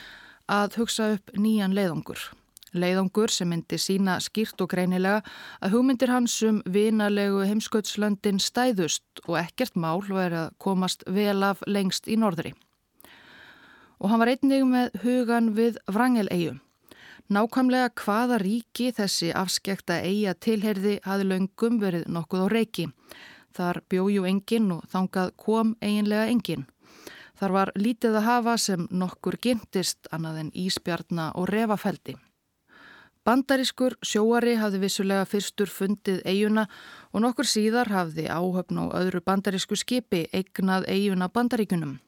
að 0.51 0.81
hugsa 0.81 1.13
upp 1.15 1.37
nýjan 1.37 1.77
leiðangur. 1.77 2.33
Leiðangur 2.73 3.29
sem 3.29 3.49
myndi 3.49 3.77
sína 3.77 4.17
skýrt 4.23 4.61
og 4.65 4.71
greinilega 4.73 5.21
að 5.61 5.75
hugmyndir 5.75 6.09
hans 6.09 6.35
um 6.47 6.61
vinalegu 6.65 7.43
heimskautslöndin 7.45 8.41
stæðust 8.41 9.23
og 9.27 9.37
ekkert 9.43 9.77
mál 9.77 10.01
verið 10.07 10.39
að 10.47 10.55
komast 10.57 11.05
vel 11.05 11.43
af 11.45 11.61
lengst 11.67 12.09
í 12.09 12.17
norðri. 12.17 12.53
Og 14.01 14.09
hann 14.09 14.23
var 14.23 14.33
einnig 14.33 14.65
með 14.67 14.97
hugan 15.05 15.53
við 15.55 15.77
Vrangel-eigu. 15.87 16.57
Nákvæmlega 17.31 17.93
hvaða 18.01 18.41
ríki 18.41 18.89
þessi 18.91 19.29
afskekta 19.31 20.01
eiga 20.03 20.33
tilherði 20.33 20.97
hafi 21.05 21.29
löngum 21.29 21.79
verið 21.79 22.09
nokkuð 22.11 22.43
á 22.43 22.47
reiki. 22.51 22.89
Þar 23.55 23.79
bjóju 23.89 24.25
engin 24.27 24.71
og 24.75 24.83
þangað 24.91 25.31
kom 25.37 25.75
eiginlega 25.79 26.27
engin. 26.33 26.65
Þar 27.39 27.55
var 27.55 27.71
lítið 27.77 28.19
að 28.19 28.27
hafa 28.27 28.57
sem 28.57 28.85
nokkur 28.91 29.37
gintist 29.41 30.09
annað 30.11 30.43
en 30.43 30.51
íspjarna 30.65 31.31
og 31.37 31.49
refafeldi. 31.53 32.17
Bandarískur 33.23 33.93
sjóari 34.03 34.57
hafði 34.59 34.81
vissulega 34.81 35.23
fyrstur 35.23 35.69
fundið 35.71 36.17
eiguna 36.27 36.65
og 37.15 37.21
nokkur 37.23 37.47
síðar 37.47 37.87
hafði 37.93 38.25
áhöfn 38.27 38.81
á 38.83 38.85
öðru 38.99 39.21
bandarísku 39.23 39.77
skipi 39.79 40.25
eignað 40.35 40.89
eiguna 40.91 41.29
bandaríkunum. 41.31 42.01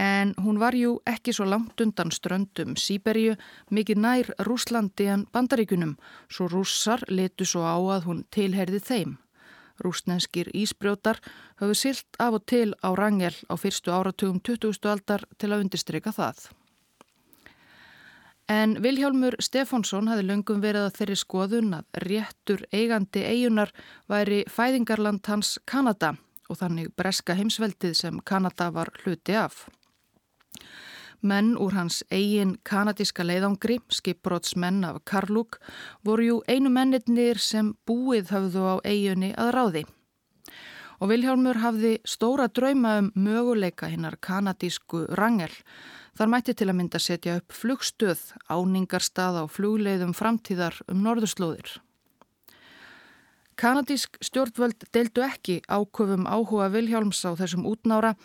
En 0.00 0.32
hún 0.40 0.56
var 0.58 0.74
jú 0.74 0.96
ekki 1.06 1.34
svo 1.36 1.44
langt 1.46 1.80
undan 1.84 2.10
ströndum 2.10 2.72
Sýberju, 2.74 3.36
mikið 3.70 4.00
nær 4.00 4.32
Rúslandi 4.48 5.10
en 5.12 5.28
bandaríkunum, 5.30 5.94
svo 6.32 6.48
rússar 6.48 7.04
letu 7.08 7.44
svo 7.44 7.62
á 7.68 7.76
að 7.76 8.08
hún 8.08 8.24
tilherði 8.32 8.80
þeim. 8.80 9.14
Rúsnenskir 9.84 10.48
ísbrjótar 10.56 11.20
höfðu 11.60 11.76
silt 11.78 12.18
af 12.18 12.40
og 12.40 12.46
til 12.48 12.72
á 12.80 12.96
rangel 12.96 13.36
á 13.52 13.54
fyrstu 13.60 13.92
áratugum 13.92 14.40
20. 14.40 14.72
aldar 14.88 15.28
til 15.36 15.52
að 15.52 15.66
undirstryka 15.66 16.16
það. 16.16 16.48
En 18.48 18.76
Viljálmur 18.82 19.36
Stefánsson 19.40 20.08
hafi 20.10 20.22
löngum 20.28 20.60
verið 20.60 20.84
að 20.84 20.96
þeirri 20.98 21.14
skoðun 21.16 21.70
að 21.78 22.00
réttur 22.04 22.64
eigandi 22.76 23.22
eigunar 23.24 23.70
væri 24.10 24.42
fæðingarland 24.52 25.24
hans 25.26 25.56
Kanada 25.64 26.10
og 26.52 26.58
þannig 26.60 26.90
breska 26.92 27.38
heimsveldið 27.38 27.94
sem 27.96 28.18
Kanada 28.20 28.68
var 28.74 28.92
hluti 29.00 29.32
af. 29.32 29.64
Menn 31.24 31.54
úr 31.56 31.72
hans 31.72 32.02
eigin 32.12 32.58
kanadíska 32.68 33.24
leiðangri, 33.24 33.78
skipbrótsmenn 33.88 34.84
af 34.84 35.00
Karlúk, 35.08 35.56
voru 36.04 36.26
jú 36.26 36.38
einu 36.44 36.68
mennirnir 36.68 37.40
sem 37.40 37.72
búið 37.88 38.28
höfðu 38.28 38.66
á 38.68 38.74
eigunni 38.84 39.32
að 39.40 39.54
ráði. 39.56 39.84
Og 41.00 41.08
Viljálmur 41.08 41.62
hafði 41.64 41.96
stóra 42.04 42.50
drauma 42.52 42.98
um 43.00 43.10
möguleika 43.16 43.88
hinnar 43.88 44.20
kanadísku 44.20 45.06
rangel 45.16 45.56
Þar 46.14 46.30
mætti 46.30 46.54
til 46.54 46.68
að 46.70 46.78
mynda 46.78 47.00
setja 47.02 47.38
upp 47.40 47.54
flugstöð, 47.54 48.20
áningarstað 48.46 49.40
á 49.42 49.44
flugleiðum 49.50 50.14
framtíðar 50.14 50.78
um 50.86 51.02
norðurslóðir. 51.02 51.80
Kanadísk 53.54 54.16
stjórnvöld 54.22 54.82
deildu 54.94 55.22
ekki 55.22 55.60
ákofum 55.70 56.26
áhuga 56.26 56.66
Vilhjálms 56.74 57.20
á 57.22 57.38
þessum 57.38 57.68
útnára 57.70 58.16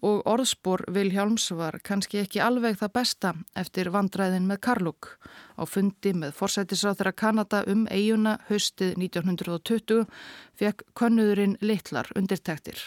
og 0.00 0.22
orðspor 0.24 0.86
Vilhjálms 0.88 1.50
var 1.56 1.76
kannski 1.84 2.22
ekki 2.22 2.40
alveg 2.40 2.78
það 2.80 2.94
besta 2.94 3.32
eftir 3.60 3.90
vandræðin 3.92 4.48
með 4.48 4.62
Karlúk. 4.64 5.10
Á 5.60 5.68
fundi 5.68 6.14
með 6.16 6.32
forsætisráð 6.38 7.02
þeirra 7.02 7.12
Kanada 7.12 7.60
um 7.68 7.84
eiguna 7.92 8.38
haustið 8.48 8.96
1920 8.96 10.08
fekk 10.56 10.88
konnuðurinn 10.96 11.58
litlar 11.60 12.08
undirtæktir. 12.16 12.80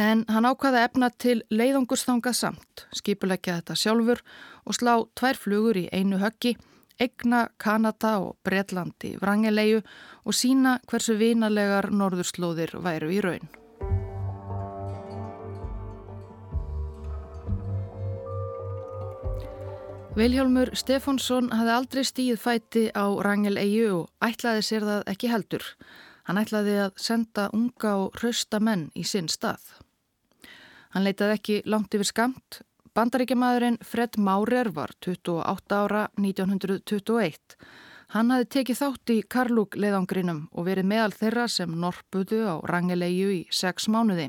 En 0.00 0.24
hann 0.28 0.48
ákvaða 0.48 0.86
efna 0.86 1.10
til 1.20 1.42
leiðungurstangað 1.52 2.36
samt, 2.36 2.86
skipulegja 2.96 3.58
þetta 3.60 3.76
sjálfur 3.76 4.22
og 4.64 4.76
slá 4.78 4.94
tvær 5.18 5.36
flugur 5.36 5.76
í 5.76 5.88
einu 5.92 6.20
höggi 6.22 6.56
egna 7.02 7.48
Kanada 7.58 8.18
og 8.22 8.36
Breitlandi 8.44 9.16
vrangilegju 9.20 9.82
og 10.24 10.36
sína 10.36 10.78
hversu 10.88 11.16
vinalegar 11.18 11.90
norðurslóðir 11.90 12.76
væru 12.84 13.10
í 13.12 13.20
raun. 13.24 13.50
Viljálmur 20.12 20.74
Stefánsson 20.76 21.46
hafði 21.56 21.72
aldrei 21.72 22.04
stíð 22.04 22.40
fæti 22.40 22.82
á 22.92 23.08
Rangelegju 23.24 23.92
og 24.02 24.10
ætlaði 24.20 24.64
sér 24.66 24.84
það 24.84 25.06
ekki 25.14 25.30
heldur. 25.32 25.64
Hann 26.28 26.38
ætlaði 26.38 26.76
að 26.84 26.98
senda 27.02 27.48
unga 27.52 27.96
og 28.04 28.18
hrausta 28.20 28.60
menn 28.60 28.90
í 28.94 29.04
sinn 29.04 29.30
stað. 29.32 29.62
Hann 30.92 31.06
leitaði 31.06 31.38
ekki 31.38 31.62
langt 31.66 31.94
yfir 31.94 32.08
skamt 32.08 32.62
Bandaríkjamaðurinn 32.92 33.78
Fred 33.80 34.18
Maurer 34.20 34.68
var 34.76 34.90
28 35.00 35.76
ára 35.76 36.02
1921. 36.20 37.54
Hann 38.12 38.32
hafi 38.34 38.48
tekið 38.52 38.80
þátt 38.82 39.12
í 39.14 39.22
Karlúk 39.32 39.78
leiðangrinum 39.80 40.42
og 40.52 40.66
verið 40.66 40.90
meðal 40.90 41.14
þeirra 41.16 41.46
sem 41.48 41.72
norpuðu 41.72 42.42
á 42.44 42.54
rangelegju 42.68 43.30
í 43.32 43.38
sex 43.48 43.88
mánuði 43.88 44.28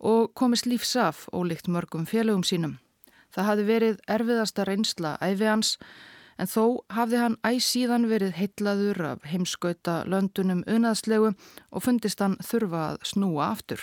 og 0.00 0.30
komist 0.32 0.64
lífsaf 0.64 1.26
ólíkt 1.36 1.68
mörgum 1.68 2.06
félögum 2.08 2.46
sínum. 2.48 2.78
Það 3.28 3.48
hafi 3.50 3.66
verið 3.68 4.00
erfiðasta 4.08 4.64
reynsla 4.64 5.18
æfi 5.20 5.50
hans 5.50 5.74
en 6.40 6.48
þó 6.48 6.80
hafði 6.96 7.20
hann 7.20 7.38
æsíðan 7.44 8.08
verið 8.08 8.36
heitlaður 8.38 9.00
af 9.12 9.24
heimskauta 9.28 10.00
löndunum 10.08 10.62
unaðslegu 10.66 11.34
og 11.34 11.84
fundist 11.84 12.22
hann 12.24 12.38
þurfa 12.44 12.84
að 12.90 13.02
snúa 13.12 13.50
aftur. 13.50 13.82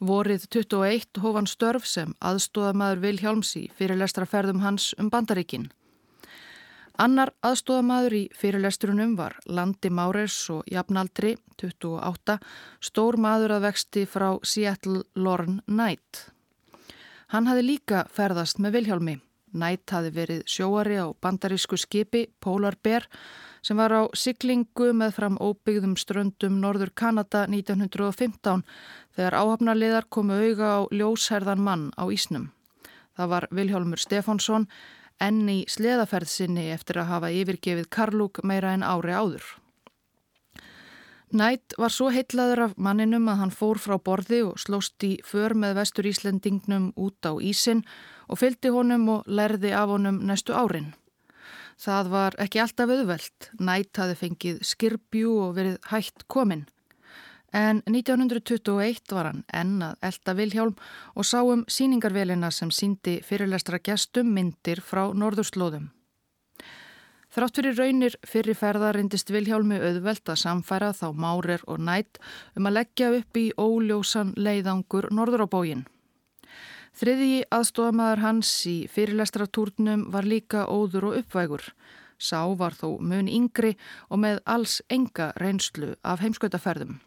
Vorið 0.00 0.46
21 0.52 1.20
hóf 1.22 1.36
hann 1.38 1.48
störf 1.48 1.88
sem 1.88 2.12
aðstóðamaður 2.20 3.02
Vilhjálms 3.04 3.54
í 3.56 3.66
fyrirlestraferðum 3.78 4.60
hans 4.64 4.92
um 5.00 5.08
bandaríkinn. 5.12 5.70
Annar 7.00 7.34
aðstóðamaður 7.44 8.14
í 8.16 8.22
fyrirlestrunum 8.32 9.16
var 9.18 9.36
Landi 9.44 9.90
Máres 9.92 10.36
og 10.52 10.64
jafnaldri 10.72 11.34
28, 11.60 12.38
stór 12.80 13.20
maður 13.20 13.58
að 13.58 13.68
vexti 13.68 14.06
frá 14.08 14.30
Seattle 14.40 15.04
Lorne 15.14 15.60
Knight. 15.68 16.26
Hann 17.32 17.48
hafi 17.50 17.64
líka 17.64 18.06
ferðast 18.12 18.60
með 18.60 18.78
Vilhjálmi. 18.80 19.16
Knight 19.56 19.90
hafi 19.90 20.12
verið 20.14 20.44
sjóari 20.46 21.00
á 21.00 21.06
bandarísku 21.10 21.78
skipi 21.80 22.26
Polar 22.40 22.76
Bear 22.82 23.08
sem 23.66 23.80
var 23.80 23.90
á 23.90 24.02
siglingu 24.14 24.92
með 24.94 25.16
fram 25.16 25.40
óbyggðum 25.42 25.96
ströndum 25.98 26.60
Norður 26.62 26.92
Kanada 26.94 27.46
1915 27.50 28.62
þegar 29.16 29.38
áhafnarliðar 29.40 30.06
komu 30.08 30.38
auga 30.38 30.70
á 30.76 30.80
ljósherðan 30.92 31.64
mann 31.66 31.90
á 31.98 32.06
Ísnum. 32.06 32.52
Það 33.16 33.32
var 33.32 33.48
Viljólmur 33.50 33.98
Stefánsson 33.98 34.68
enn 35.18 35.46
í 35.48 35.60
sleðaferð 35.72 36.30
sinni 36.30 36.68
eftir 36.70 37.00
að 37.00 37.10
hafa 37.14 37.32
yfirgefið 37.32 37.88
Karlúk 37.90 38.44
meira 38.44 38.76
en 38.76 38.84
ári 38.84 39.16
áður. 39.16 39.46
Nætt 41.34 41.74
var 41.74 41.90
svo 41.90 42.12
heitlaður 42.14 42.60
af 42.68 42.76
manninum 42.78 43.26
að 43.26 43.40
hann 43.40 43.50
fór 43.50 43.80
frá 43.82 43.96
borði 43.98 44.44
og 44.46 44.60
slóst 44.62 45.02
í 45.02 45.16
för 45.26 45.56
með 45.58 45.74
vestur 45.80 46.06
Íslendingnum 46.06 46.92
út 46.94 47.26
á 47.26 47.34
Ísin 47.42 47.82
og 48.30 48.38
fylgdi 48.38 48.70
honum 48.70 49.08
og 49.10 49.26
lærði 49.26 49.72
af 49.74 49.90
honum 49.90 50.20
næstu 50.22 50.54
árin. 50.54 50.94
Það 51.82 52.08
var 52.14 52.38
ekki 52.38 52.62
alltaf 52.62 52.90
auðvelt. 52.94 53.50
Nætt 53.58 53.98
hafi 53.98 54.14
fengið 54.22 54.62
skirbjú 54.62 55.34
og 55.48 55.58
verið 55.58 55.76
hægt 55.90 56.28
kominn. 56.30 56.64
En 57.52 57.82
1921 57.90 59.12
var 59.16 59.30
hann 59.30 59.44
enn 59.50 59.82
að 59.82 60.08
elda 60.08 60.34
Vilhjálm 60.38 60.78
og 61.14 61.26
sáum 61.26 61.66
síningarvelina 61.66 62.50
sem 62.54 62.70
síndi 62.70 63.18
fyrirlestra 63.26 63.82
gestum 63.82 64.30
myndir 64.30 64.82
frá 64.84 65.08
norðurslóðum. 65.10 65.90
Þrátt 67.36 67.58
fyrir 67.58 67.74
raunir 67.76 68.14
fyrirferðar 68.24 68.96
reyndist 68.96 69.28
Vilhjálmi 69.28 69.76
auðvelt 69.76 70.30
að 70.32 70.38
samfæra 70.40 70.86
þá 70.96 71.10
Márer 71.20 71.60
og 71.68 71.82
Nætt 71.84 72.16
um 72.56 72.64
að 72.70 72.78
leggja 72.78 73.10
upp 73.12 73.36
í 73.36 73.50
óljósan 73.60 74.30
leiðangur 74.40 75.10
norður 75.12 75.44
á 75.44 75.46
bóginn. 75.52 75.82
Þriðji 76.96 77.42
aðstofamæður 77.52 78.22
hans 78.24 78.52
í 78.72 78.76
fyrirlestratúrnum 78.88 80.06
var 80.14 80.24
líka 80.24 80.64
óður 80.64 81.10
og 81.10 81.18
uppvægur. 81.20 81.66
Sá 82.16 82.40
var 82.56 82.72
þó 82.72 82.96
mun 83.04 83.28
yngri 83.28 83.74
og 84.08 84.22
með 84.24 84.40
alls 84.48 84.80
enga 84.88 85.34
reynslu 85.36 85.92
af 86.00 86.24
heimskautaferðum. 86.24 87.02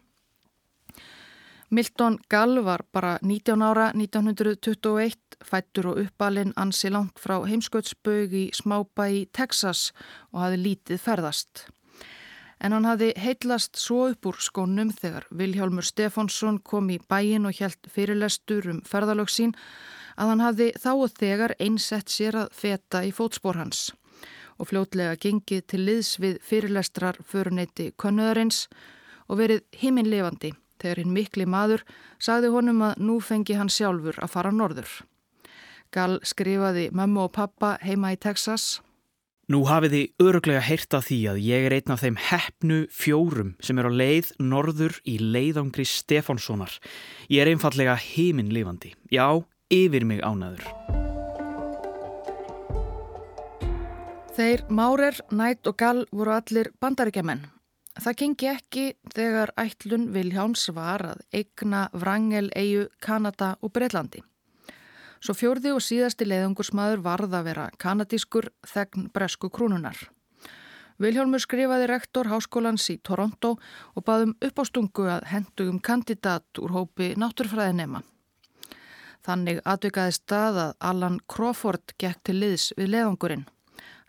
Milton 1.72 2.18
Gall 2.28 2.64
var 2.64 2.82
bara 2.92 3.18
19 3.22 3.62
ára 3.62 3.92
1921, 3.94 5.18
fættur 5.44 5.86
og 5.92 5.98
uppalinn 6.02 6.50
ansi 6.58 6.88
langt 6.90 7.20
frá 7.22 7.36
heimskautsbög 7.46 8.32
í 8.34 8.46
smábæ 8.58 9.04
í 9.14 9.20
Texas 9.30 9.92
og 10.32 10.40
hafi 10.42 10.56
lítið 10.58 10.98
ferðast. 10.98 11.68
En 12.58 12.74
hann 12.74 12.88
hafði 12.90 13.12
heitlast 13.22 13.78
svo 13.78 14.08
upp 14.10 14.26
úr 14.26 14.40
skónum 14.42 14.90
þegar 14.90 15.28
Viljálmur 15.30 15.86
Stefánsson 15.86 16.58
kom 16.58 16.90
í 16.90 16.98
bæin 16.98 17.46
og 17.46 17.54
hjælt 17.54 17.86
fyrirlestur 17.86 18.66
um 18.72 18.80
ferðalög 18.82 19.30
sín 19.30 19.52
að 20.18 20.32
hann 20.32 20.42
hafði 20.42 20.66
þá 20.74 20.90
og 20.96 21.14
þegar 21.20 21.54
einsett 21.62 22.10
sér 22.10 22.40
að 22.40 22.50
feta 22.64 23.04
í 23.06 23.12
fótspór 23.14 23.60
hans. 23.62 23.92
Og 24.58 24.72
fljótlega 24.72 25.14
gengið 25.22 25.62
til 25.70 25.84
liðs 25.86 26.18
við 26.18 26.42
fyrirlestrar 26.42 27.22
föruneyti 27.22 27.92
konöðarins 27.94 28.64
og 29.30 29.38
verið 29.38 29.62
himinlefandi 29.84 30.50
þegar 30.80 31.02
hinn 31.02 31.14
mikli 31.14 31.46
maður 31.46 31.86
sagði 32.18 32.52
honum 32.56 32.84
að 32.90 33.00
nú 33.06 33.20
fengi 33.20 33.56
hann 33.60 33.72
sjálfur 33.72 34.18
að 34.18 34.32
fara 34.34 34.52
norður. 34.52 34.90
Gall 35.90 36.20
skrifaði 36.22 36.90
mamma 36.94 37.26
og 37.26 37.34
pappa 37.34 37.76
heima 37.82 38.14
í 38.14 38.20
Texas 38.20 38.80
Nú 39.50 39.64
hafið 39.66 39.94
þið 39.96 40.22
öruglega 40.22 40.60
heyrta 40.62 41.00
því 41.02 41.16
að 41.32 41.38
ég 41.42 41.64
er 41.66 41.74
einn 41.74 41.90
af 41.90 42.02
þeim 42.04 42.18
hefnu 42.22 42.76
fjórum 42.94 43.48
sem 43.58 43.80
er 43.82 43.88
á 43.90 43.98
leið 43.98 44.28
norður 44.38 45.00
í 45.02 45.16
leiðangri 45.18 45.82
Stefánssonar. 45.90 46.76
Ég 47.26 47.42
er 47.42 47.50
einfallega 47.50 47.96
heiminlifandi. 47.98 48.92
Já, 49.10 49.42
yfir 49.74 50.06
mig 50.06 50.22
ánaður. 50.22 50.62
Þeir 54.38 54.62
Márer, 54.70 55.18
Nætt 55.34 55.66
og 55.66 55.80
Gall 55.82 56.04
voru 56.14 56.36
allir 56.38 56.70
bandaríkjaman. 56.78 57.48
Það 58.00 58.16
gengi 58.16 58.46
ekki 58.48 58.82
þegar 59.12 59.50
ætlun 59.60 60.06
Viljáns 60.14 60.62
var 60.72 61.02
að 61.04 61.18
eigna 61.36 61.82
Vrangel, 61.92 62.46
Eyju, 62.56 62.86
Kanada 63.04 63.50
og 63.60 63.74
Breitlandi. 63.76 64.22
Svo 65.20 65.34
fjörði 65.36 65.74
og 65.76 65.82
síðasti 65.84 66.24
leiðungursmaður 66.24 67.02
varð 67.04 67.36
að 67.36 67.50
vera 67.50 67.66
kanadískur 67.82 68.48
þegn 68.64 69.10
bresku 69.12 69.50
krúnunar. 69.52 69.98
Viljálmur 71.00 71.44
skrifaði 71.44 71.90
rektor 71.90 72.30
háskólans 72.32 72.88
í 72.88 72.96
Toronto 73.04 73.58
og 73.92 74.06
baðum 74.08 74.32
upp 74.48 74.60
á 74.60 74.64
stungu 74.64 75.08
að 75.18 75.28
hendugum 75.34 75.80
kandidat 75.84 76.60
úr 76.60 76.72
hópi 76.78 77.12
náttúrfræðinema. 77.20 78.00
Þannig 79.28 79.60
atvikaði 79.68 80.16
stað 80.16 80.64
að 80.64 80.76
Allan 80.80 81.20
Crawford 81.28 81.98
gekk 82.00 82.24
til 82.24 82.40
liðs 82.40 82.70
við 82.80 82.94
leiðungurinn. 82.94 83.48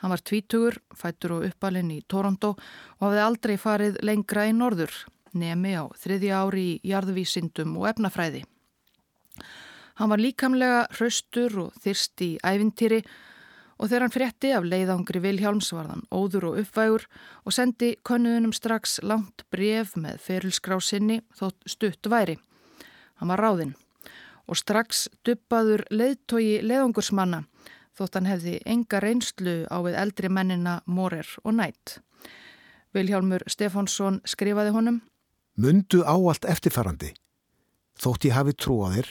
Hann 0.02 0.10
var 0.10 0.22
tvítugur, 0.26 0.80
fættur 0.98 1.38
og 1.38 1.44
uppalinn 1.46 1.92
í 1.94 2.02
Toronto 2.10 2.56
og 2.56 3.04
hafði 3.06 3.22
aldrei 3.22 3.58
farið 3.62 4.00
lengra 4.02 4.48
í 4.50 4.54
norður, 4.58 4.94
nemi 5.38 5.76
á 5.78 5.86
þriðja 6.02 6.40
ári 6.42 6.64
í 6.72 6.80
jarðvísindum 6.90 7.76
og 7.78 7.92
efnafræði. 7.92 8.42
Hann 10.02 10.10
var 10.10 10.22
líkamlega 10.22 10.88
hraustur 10.96 11.60
og 11.68 11.76
þyrst 11.84 12.24
í 12.26 12.32
ævintýri 12.42 13.04
og 13.82 13.90
þegar 13.90 14.06
hann 14.06 14.14
frétti 14.14 14.52
af 14.58 14.66
leiðangri 14.66 15.22
Vilhjálms 15.22 15.72
var 15.74 15.92
hann 15.92 16.04
óður 16.10 16.50
og 16.50 16.58
uppvægur 16.64 17.06
og 17.46 17.54
sendi 17.54 17.96
konunum 18.06 18.54
strax 18.58 19.00
langt 19.06 19.46
bref 19.54 19.94
með 19.98 20.18
ferilskrásinni 20.26 21.22
þótt 21.38 21.70
stutt 21.70 22.10
væri. 22.10 22.40
Hann 23.22 23.30
var 23.30 23.42
ráðinn 23.42 23.76
og 24.50 24.58
strax 24.58 25.06
duppaður 25.26 25.86
leiðtogi 25.94 26.60
leiðangursmanna 26.66 27.44
þótt 27.98 28.18
hann 28.18 28.30
hefði 28.30 28.60
enga 28.66 29.02
reynslu 29.04 29.56
á 29.68 29.78
við 29.86 29.98
eldri 30.02 30.30
mennina 30.30 30.80
Morer 30.86 31.28
og 31.44 31.56
Nætt. 31.58 32.00
Vilhjálmur 32.96 33.44
Stefánsson 33.48 34.22
skrifaði 34.28 34.74
honum 34.76 35.02
Mundu 35.60 36.02
á 36.08 36.16
allt 36.16 36.48
eftirfarandi. 36.48 37.12
Þótt 38.00 38.28
ég 38.28 38.36
hafi 38.36 38.56
trúaðir 38.56 39.08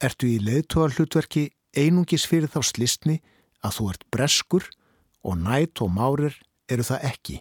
ertu 0.00 0.30
í 0.30 0.38
leðtóar 0.42 0.94
hlutverki 0.96 1.50
einungis 1.76 2.26
fyrir 2.26 2.50
þá 2.50 2.62
slistni 2.66 3.20
að 3.60 3.76
þú 3.76 3.88
ert 3.92 4.06
breskur 4.14 4.68
og 5.26 5.38
nætt 5.42 5.82
og 5.84 5.92
márir 5.92 6.36
eru 6.70 6.86
það 6.86 7.06
ekki. 7.10 7.40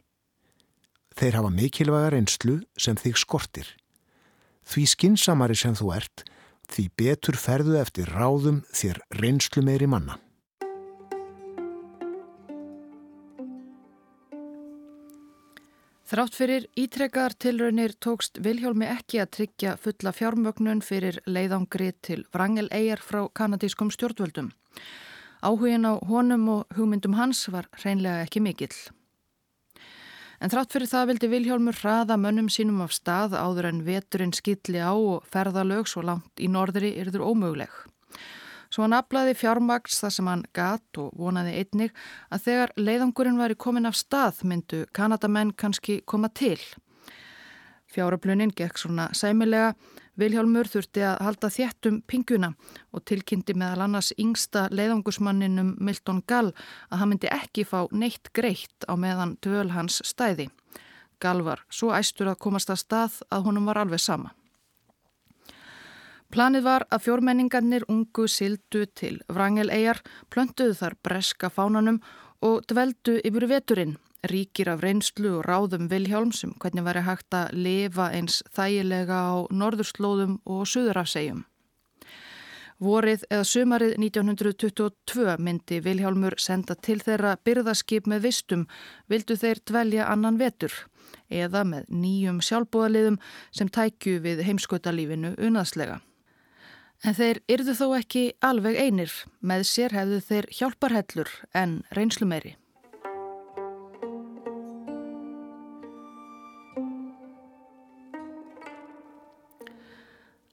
Þeir 1.15 1.37
hafa 1.39 1.51
mikilvæga 1.53 2.13
reynslu 2.13 2.59
sem 2.79 2.97
þig 2.99 3.17
skortir. 3.19 3.67
Því 4.67 4.85
skinsamari 4.93 5.55
sem 5.57 5.75
þú 5.75 5.93
ert, 5.95 6.23
því 6.69 6.85
betur 6.99 7.39
ferðu 7.39 7.79
eftir 7.79 8.11
ráðum 8.13 8.61
þér 8.75 9.01
reynslu 9.17 9.63
meiri 9.65 9.87
manna. 9.89 10.19
Þrátt 16.09 16.33
fyrir 16.33 16.63
ítrekkaðar 16.73 17.35
tilraunir 17.37 17.91
tókst 18.01 18.39
Viljálmi 18.41 18.87
ekki 18.89 19.19
að 19.21 19.27
tryggja 19.35 19.75
fulla 19.77 20.09
fjármögnun 20.09 20.79
fyrir 20.81 21.19
leiðangri 21.29 21.91
til 22.01 22.23
Vrangel-Eyjar 22.33 23.03
frá 23.05 23.19
kanadískum 23.37 23.91
stjórnvöldum. 23.93 24.47
Áhugin 25.45 25.85
á 25.85 26.01
honum 26.09 26.47
og 26.55 26.73
hugmyndum 26.73 27.13
hans 27.13 27.43
var 27.53 27.69
reynlega 27.83 28.23
ekki 28.25 28.41
mikill. 28.41 28.73
En 30.41 30.49
þrátt 30.49 30.73
fyrir 30.73 30.89
það 30.89 31.11
vildi 31.11 31.29
Viljálmur 31.29 31.77
hraða 31.77 32.17
mönnum 32.17 32.49
sínum 32.49 32.81
af 32.81 32.95
stað 32.97 33.37
áður 33.37 33.69
en 33.69 33.85
veturinn 33.85 34.33
skilli 34.33 34.81
á 34.81 34.97
og 34.97 35.29
ferðalög 35.29 35.85
svo 35.93 36.01
langt 36.09 36.41
í 36.41 36.49
norðri 36.49 36.95
yrður 37.03 37.27
ómöguleg. 37.35 37.69
Svo 38.69 38.85
hann 38.85 38.93
aflaði 38.93 39.33
fjármaks 39.33 39.97
þar 40.03 40.13
sem 40.13 40.27
hann 40.29 40.43
gatt 40.53 40.99
og 41.01 41.15
vonaði 41.17 41.55
einnig 41.61 41.95
að 42.29 42.43
þegar 42.45 42.75
leiðangurinn 42.77 43.39
væri 43.41 43.57
komin 43.57 43.89
af 43.89 43.97
stað 43.97 44.43
myndu 44.45 44.83
Kanadamenn 44.93 45.55
kannski 45.57 46.01
koma 46.05 46.29
til. 46.29 46.59
Fjáröflunin 47.89 48.53
gekk 48.53 48.77
svona 48.77 49.09
sæmilega, 49.17 49.73
Viljálmur 50.19 50.67
þurfti 50.67 51.03
að 51.07 51.21
halda 51.23 51.49
þéttum 51.53 52.01
pinguna 52.09 52.49
og 52.91 53.05
tilkynnti 53.07 53.55
meðal 53.55 53.85
annars 53.85 54.11
yngsta 54.19 54.65
leiðangusmanninum 54.75 55.77
Milton 55.79 56.19
Gall 56.27 56.51
að 56.89 56.99
hann 56.99 57.11
myndi 57.13 57.31
ekki 57.31 57.63
fá 57.63 57.85
neitt 57.95 58.33
greitt 58.35 58.85
á 58.91 58.99
meðan 58.99 59.37
dvöl 59.45 59.69
hans 59.71 60.01
stæði. 60.03 60.49
Gall 61.23 61.45
var 61.47 61.63
svo 61.71 61.93
æstur 61.95 62.33
að 62.33 62.41
komast 62.43 62.69
að 62.69 62.83
stað 62.83 63.21
að 63.31 63.47
honum 63.47 63.71
var 63.71 63.79
alveg 63.79 64.03
sama. 64.03 64.35
Planið 66.29 66.61
var 66.61 66.83
að 66.93 67.07
fjórmenningarnir 67.07 67.83
ungu 67.89 68.27
sildu 68.29 68.83
til 68.93 69.15
Vrangel-Eyjar, 69.33 69.97
plönduðu 70.29 70.75
þar 70.77 70.95
breska 71.01 71.49
fánanum 71.49 71.95
og 72.45 72.67
dveldu 72.69 73.15
yfir 73.25 73.47
veturinn, 73.49 73.95
ríkir 74.29 74.69
af 74.69 74.83
reynslu 74.83 75.39
og 75.39 75.47
ráðum 75.47 75.87
Vilhjálmsum 75.89 76.51
hvernig 76.61 76.85
væri 76.85 77.01
hægt 77.07 77.33
að 77.33 77.55
lifa 77.57 78.11
eins 78.13 78.43
þægilega 78.53 79.17
á 79.25 79.33
norðurslóðum 79.49 80.35
og 80.45 80.67
suðurafsegjum. 80.69 81.47
Vorið 82.79 83.25
eða 83.27 83.47
sumarið 83.49 83.95
1922 83.97 85.33
myndi 85.41 85.79
Vilhjálmur 85.83 86.37
senda 86.39 86.77
til 86.77 86.99
þeirra 87.01 87.33
byrðaskip 87.43 88.05
með 88.07 88.27
vistum, 88.27 88.67
vildu 89.09 89.35
þeir 89.35 89.63
dvelja 89.65 90.05
annan 90.13 90.37
vetur 90.37 90.77
eða 91.25 91.65
með 91.65 91.89
nýjum 91.89 92.37
sjálfbóðaliðum 92.45 93.17
sem 93.49 93.67
tækju 93.67 94.21
við 94.23 94.45
heimskautalífinu 94.45 95.33
unaðslega. 95.41 95.99
En 97.07 97.15
þeir 97.15 97.39
yrðu 97.47 97.73
þó 97.79 97.85
ekki 97.95 98.23
alveg 98.43 98.75
einir, 98.75 99.11
með 99.39 99.61
sér 99.69 99.93
hefðu 99.95 100.17
þeir 100.25 100.47
hjálparhellur 100.57 101.29
en 101.55 101.77
reynslu 101.95 102.27
meiri. 102.27 102.57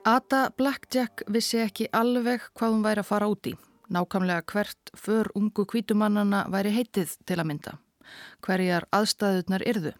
Ada 0.06 0.52
Blackjack 0.54 1.24
vissi 1.26 1.58
ekki 1.58 1.88
alveg 1.90 2.44
hvað 2.54 2.76
hún 2.76 2.84
væri 2.84 3.02
að 3.02 3.08
fara 3.08 3.26
út 3.26 3.48
í. 3.50 3.56
Nákvæmlega 3.90 4.44
hvert 4.52 4.92
för 4.94 5.26
ungu 5.34 5.64
kvítumannana 5.66 6.44
væri 6.50 6.70
heitið 6.76 7.16
til 7.26 7.40
að 7.40 7.48
mynda. 7.50 7.72
Hverjar 8.46 8.86
aðstæðunar 8.94 9.66
yrðu. 9.66 9.92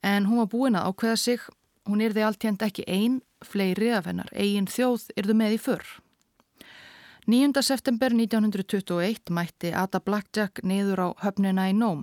En 0.00 0.24
hún 0.24 0.40
var 0.40 0.48
búin 0.48 0.80
að 0.80 0.88
ákveða 0.88 1.20
sig, 1.20 1.44
hún 1.84 2.00
yrði 2.00 2.24
alltjent 2.24 2.64
ekki 2.64 2.88
einn 2.88 3.20
fleiri 3.46 3.92
af 3.94 4.08
hennar 4.10 4.32
eigin 4.32 4.70
þjóð 4.70 5.10
yrðu 5.20 5.36
með 5.40 5.56
í 5.56 5.60
för. 5.66 5.84
9. 7.30 7.62
september 7.64 8.12
1921 8.12 9.30
mætti 9.32 9.70
Ada 9.72 10.00
Blackjack 10.04 10.60
niður 10.60 11.00
á 11.00 11.08
höfnina 11.24 11.70
í 11.70 11.76
Nóm. 11.76 12.02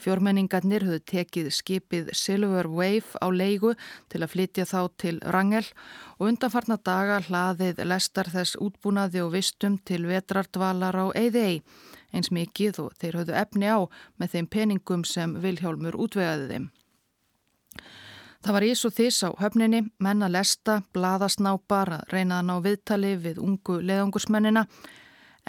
Fjórmenningarnir 0.00 0.84
höfðu 0.84 1.02
tekið 1.08 1.50
skipið 1.56 2.08
Silver 2.16 2.68
Wave 2.68 3.20
á 3.20 3.32
leigu 3.32 3.72
til 4.12 4.22
að 4.22 4.32
flytja 4.32 4.66
þá 4.68 4.80
til 5.00 5.14
Rangel 5.24 5.64
og 6.18 6.30
undanfarnar 6.30 6.80
daga 6.84 7.20
hlaðið 7.28 7.80
lestar 7.88 8.28
þess 8.32 8.58
útbúnaði 8.60 9.24
og 9.24 9.32
vistum 9.36 9.78
til 9.88 10.04
vetrardvalar 10.08 10.96
á 11.00 11.06
Eidei 11.16 11.62
eins 12.16 12.32
mikið 12.32 12.80
og 12.84 12.96
þeir 13.00 13.20
höfðu 13.20 13.38
efni 13.40 13.68
á 13.72 13.78
með 14.20 14.34
þeim 14.34 14.50
peningum 14.52 15.04
sem 15.04 15.36
Vilhjálmur 15.42 15.96
útvegaði 16.00 16.48
þeim. 16.52 16.68
Það 18.46 18.54
var 18.54 18.62
ís 18.62 18.84
og 18.86 18.92
þís 18.94 19.16
á 19.26 19.28
höfninni, 19.42 19.80
menn 19.98 20.22
að 20.22 20.36
lesta, 20.36 20.76
bladasnápar 20.94 21.88
að 21.96 22.12
reyna 22.12 22.36
að 22.38 22.46
ná 22.46 22.52
viðtali 22.62 23.10
við 23.18 23.40
ungu 23.42 23.80
leðangursmennina 23.82 24.62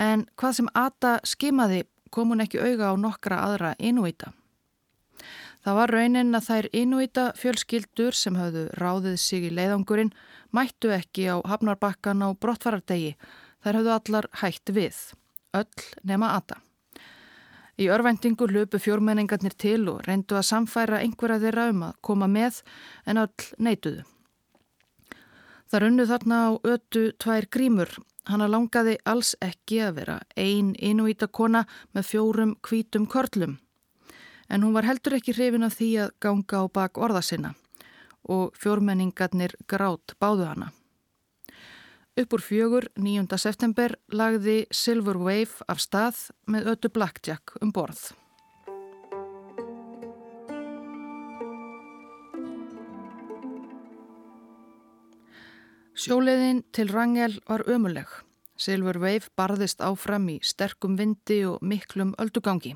en 0.01 0.23
hvað 0.33 0.55
sem 0.57 0.71
Ata 0.73 1.12
skimaði 1.21 1.83
kom 2.10 2.33
hún 2.33 2.41
ekki 2.41 2.57
auga 2.57 2.89
á 2.89 2.93
nokkra 2.97 3.38
aðra 3.45 3.75
inúíta. 3.77 4.31
Það 5.62 5.77
var 5.77 5.93
raunin 5.93 6.39
að 6.39 6.49
þær 6.49 6.71
inúíta 6.81 7.29
fjölskyldur 7.38 8.17
sem 8.17 8.41
hafðu 8.41 8.65
ráðið 8.81 9.21
sig 9.21 9.45
í 9.45 9.53
leiðangurinn 9.53 10.13
mættu 10.49 10.89
ekki 10.97 11.29
á 11.29 11.38
hafnarbakkan 11.45 12.25
á 12.25 12.33
brottfarardegi. 12.33 13.13
Þær 13.62 13.83
hafðu 13.83 13.97
allar 13.99 14.33
hægt 14.41 14.73
við, 14.73 15.03
öll 15.53 15.86
nema 16.01 16.33
Ata. 16.33 16.63
Í 17.77 17.87
örvendingu 17.93 18.47
löpu 18.49 18.79
fjórmenningarnir 18.81 19.53
til 19.53 19.83
og 19.91 20.01
reyndu 20.07 20.37
að 20.39 20.47
samfæra 20.49 21.01
einhverja 21.05 21.37
þeirra 21.43 21.65
um 21.69 21.83
að 21.85 21.97
koma 22.01 22.25
með 22.25 22.63
en 23.05 23.21
öll 23.21 23.49
neituðu. 23.61 24.05
Það 25.69 25.83
runnu 25.83 26.05
þarna 26.09 26.39
á 26.47 26.51
ötu 26.73 27.03
tvær 27.21 27.45
grímur. 27.53 27.91
Hanna 28.27 28.47
langaði 28.49 28.97
alls 29.05 29.35
ekki 29.43 29.81
að 29.85 29.99
vera 29.99 30.17
ein 30.35 30.73
inúítakona 30.79 31.65
með 31.93 32.09
fjórum 32.09 32.55
kvítum 32.65 33.05
körlum. 33.05 33.59
En 34.49 34.63
hún 34.63 34.73
var 34.73 34.87
heldur 34.87 35.19
ekki 35.19 35.35
hrifin 35.35 35.67
af 35.67 35.77
því 35.77 35.91
að 36.07 36.15
ganga 36.23 36.63
á 36.63 36.65
bak 36.71 36.97
orða 36.97 37.21
sinna 37.21 37.53
og 38.27 38.57
fjórmenningarnir 38.59 39.53
grátt 39.69 40.17
báðu 40.19 40.49
hana. 40.49 40.71
Upp 42.17 42.34
úr 42.34 42.41
fjögur 42.41 42.86
9. 42.97 43.38
september 43.38 43.93
lagði 44.10 44.63
Silver 44.73 45.19
Wave 45.21 45.67
af 45.69 45.77
stað 45.77 46.23
með 46.49 46.71
ötu 46.71 46.89
Blackjack 46.89 47.53
um 47.62 47.69
borð. 47.69 48.08
Sjóleiðin 55.93 56.63
til 56.73 56.89
Rangel 56.89 57.38
var 57.45 57.67
ömuleg. 57.69 58.10
Silver 58.58 58.97
Wave 58.97 59.30
barðist 59.38 59.86
áfram 59.86 60.25
í 60.34 60.41
sterkum 60.41 60.97
vindi 60.97 61.43
og 61.45 61.62
miklum 61.62 62.17
öldugangi. 62.17 62.73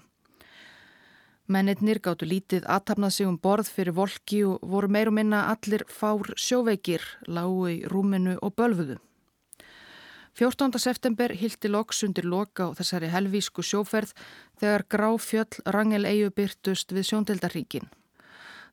Mennitnir 1.49 1.97
gáttu 1.97 2.29
lítið 2.29 2.69
aðtapnað 2.69 3.17
sig 3.17 3.25
um 3.25 3.41
borð 3.41 3.73
fyrir 3.73 3.97
volki 3.97 4.45
og 4.45 4.61
voru 4.61 4.87
meirum 4.87 5.17
minna 5.17 5.47
allir 5.49 5.89
fár 5.89 6.29
sjóveikir, 6.37 7.01
lágu 7.25 7.71
í 7.73 7.79
rúminu 7.89 8.37
og 8.37 8.53
bölfuðu. 8.53 9.01
14. 10.39 10.79
september 10.79 11.33
hildi 11.35 11.69
loks 11.69 12.03
undir 12.07 12.25
loka 12.25 12.69
á 12.71 12.75
þessari 12.77 13.09
helvísku 13.11 13.63
sjóferð 13.67 14.13
þegar 14.61 14.85
gráfjöll 14.87 15.59
Rangel 15.75 16.07
Eyju 16.07 16.31
byrtust 16.31 16.93
við 16.95 17.09
sjóndeldaríkin. 17.09 17.89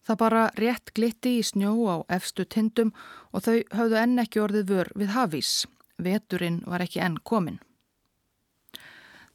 Það 0.06 0.20
bara 0.22 0.44
rétt 0.54 0.92
glitti 0.94 1.34
í 1.40 1.42
snjó 1.42 1.74
á 1.90 1.96
efstu 2.14 2.46
tindum 2.46 2.94
og 3.34 3.42
þau 3.44 3.58
höfðu 3.74 3.98
enn 4.04 4.22
ekki 4.22 4.40
orðið 4.44 4.70
vör 4.70 4.92
við 4.94 5.14
hafís. 5.16 5.66
Veturinn 5.98 6.62
var 6.64 6.84
ekki 6.86 7.02
enn 7.02 7.18
komin. 7.26 7.58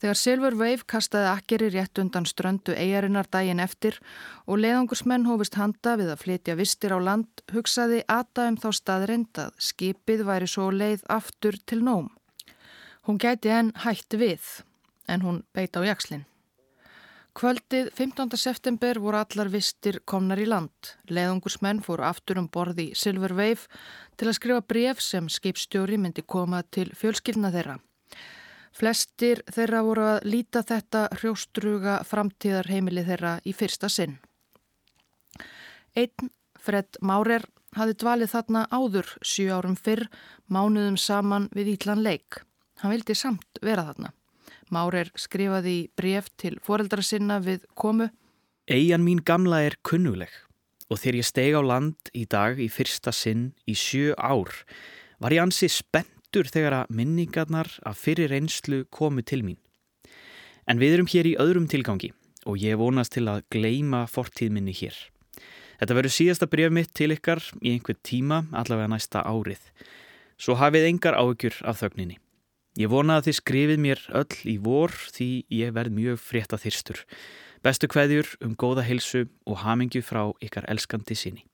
Þegar 0.04 0.18
Silver 0.20 0.56
Wave 0.60 0.84
kastaði 0.84 1.28
akkeri 1.32 1.68
rétt 1.72 2.00
undan 2.02 2.26
ströndu 2.28 2.74
eigarinnar 2.76 3.30
daginn 3.32 3.62
eftir 3.64 3.96
og 4.44 4.58
leiðangursmenn 4.60 5.30
hófist 5.30 5.56
handa 5.56 5.94
við 5.96 6.10
að 6.12 6.26
flytja 6.26 6.56
vistir 6.60 6.92
á 6.92 7.00
land, 7.00 7.30
hugsaði 7.56 8.02
Ata 8.12 8.50
um 8.52 8.58
þá 8.60 8.66
staðrind 8.76 9.40
að 9.40 9.54
skipið 9.64 10.26
væri 10.28 10.50
svo 10.52 10.66
leið 10.76 11.06
aftur 11.08 11.56
til 11.64 11.80
nóm. 11.88 12.10
Hún 13.08 13.16
gæti 13.16 13.54
enn 13.56 13.72
hætti 13.86 14.20
við, 14.20 14.50
en 15.08 15.24
hún 15.24 15.40
beita 15.56 15.80
á 15.80 15.88
jakslinn. 15.88 16.28
Kvöldið 17.40 17.88
15. 17.96 18.36
september 18.36 19.00
voru 19.00 19.22
allar 19.24 19.54
vistir 19.56 20.02
komnar 20.04 20.44
í 20.44 20.50
land. 20.52 20.92
Leðungursmenn 21.08 21.80
fóru 21.80 22.04
aftur 22.04 22.44
um 22.44 22.52
borði 22.52 22.92
Silver 22.92 23.32
Wave 23.40 23.72
til 24.20 24.28
að 24.28 24.36
skrifa 24.42 24.68
bref 24.68 25.00
sem 25.00 25.32
skipstjóri 25.32 25.96
myndi 25.96 26.28
koma 26.28 26.60
til 26.68 26.92
fjölskyldna 26.92 27.56
þeirra. 27.56 27.80
Flestir 28.74 29.44
þeirra 29.54 29.84
voru 29.86 30.06
að 30.16 30.24
líta 30.34 30.64
þetta 30.66 31.08
hrjóstruga 31.20 32.00
framtíðarheimili 32.10 33.04
þeirra 33.06 33.36
í 33.46 33.54
fyrsta 33.54 33.90
sinn. 33.90 34.18
Einn, 35.94 36.32
Fred 36.58 36.98
Márer, 37.06 37.46
hafi 37.78 37.94
dvalið 38.02 38.32
þarna 38.34 38.64
áður 38.74 39.12
sjú 39.22 39.52
árum 39.54 39.76
fyrr, 39.78 40.08
mánuðum 40.50 40.98
saman 40.98 41.50
við 41.54 41.76
Ítlan 41.76 42.02
leik. 42.02 42.42
Hann 42.82 42.96
vildi 42.96 43.16
samt 43.18 43.62
vera 43.62 43.86
þarna. 43.92 44.14
Márer 44.74 45.12
skrifaði 45.20 45.76
í 45.84 45.86
bref 45.94 46.32
til 46.42 46.58
foreldra 46.66 47.06
sinna 47.06 47.38
við 47.44 47.68
komu. 47.78 48.10
Eian 48.66 49.06
mín 49.06 49.22
gamla 49.22 49.62
er 49.68 49.78
kunnuleg. 49.86 50.32
og 50.92 51.00
þegar 51.00 51.16
ég 51.18 51.26
steg 51.26 51.56
á 51.58 51.62
land 51.64 52.10
í 52.14 52.26
dag 52.30 52.60
í 52.62 52.68
fyrsta 52.70 53.10
sinn 53.16 53.54
í 53.66 53.74
sjö 53.74 54.14
ár 54.14 54.52
var 55.24 55.34
ég 55.34 55.42
ansi 55.42 55.70
spenntur 56.34 56.50
þegar 56.50 56.74
að 56.74 56.96
minningarnar 56.98 57.68
af 57.86 58.00
fyrir 58.02 58.32
einslu 58.34 58.88
komu 58.90 59.22
til 59.22 59.44
mín. 59.46 59.60
En 60.66 60.80
við 60.82 60.96
erum 60.96 61.06
hér 61.06 61.28
í 61.30 61.38
öðrum 61.38 61.68
tilgangi 61.70 62.10
og 62.50 62.58
ég 62.58 62.80
vonast 62.80 63.14
til 63.14 63.28
að 63.30 63.44
gleima 63.54 64.08
fortíðminni 64.10 64.74
hér. 64.74 64.96
Þetta 65.78 65.94
verður 65.94 66.16
síðasta 66.16 66.48
bref 66.50 66.72
mitt 66.74 66.94
til 66.98 67.14
ykkar 67.14 67.44
í 67.62 67.76
einhver 67.76 68.00
tíma 68.02 68.48
allavega 68.52 68.90
næsta 68.90 69.22
árið. 69.22 69.62
Svo 70.42 70.58
hafið 70.58 70.90
engar 70.90 71.14
áökjur 71.14 71.62
af 71.70 71.84
þögninni. 71.84 72.18
Ég 72.82 72.90
vona 72.90 73.20
að 73.20 73.30
þið 73.30 73.38
skrifið 73.38 73.84
mér 73.86 74.02
öll 74.18 74.38
í 74.50 74.58
vor 74.58 74.90
því 75.14 75.30
ég 75.54 75.76
verð 75.78 75.94
mjög 75.94 76.18
frétta 76.18 76.58
þyrstur. 76.58 77.04
Bestu 77.62 77.86
kveðjur 77.86 78.34
um 78.42 78.58
góða 78.58 78.88
heilsu 78.88 79.28
og 79.46 79.62
hamingju 79.62 80.02
frá 80.02 80.32
ykkar 80.42 80.66
elskandi 80.66 81.14
sinni. 81.14 81.46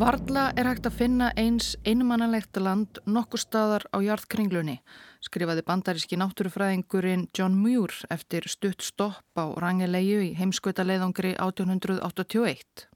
Varla 0.00 0.46
er 0.56 0.64
hægt 0.64 0.86
að 0.88 0.94
finna 0.96 1.26
eins 1.36 1.74
einmannalegt 1.84 2.56
land 2.56 3.02
nokkur 3.04 3.42
staðar 3.42 3.82
á 3.92 4.00
jarðkringlunni, 4.00 4.78
skrifaði 5.20 5.60
bandaríski 5.66 6.16
náttúrufræðingurinn 6.16 7.26
John 7.36 7.58
Muir 7.60 7.92
eftir 8.08 8.46
stutt 8.48 8.80
stopp 8.80 9.36
á 9.36 9.44
rangilegju 9.60 10.22
í 10.24 10.30
heimskauta 10.38 10.86
leiðangri 10.88 11.34
1881. 11.34 12.86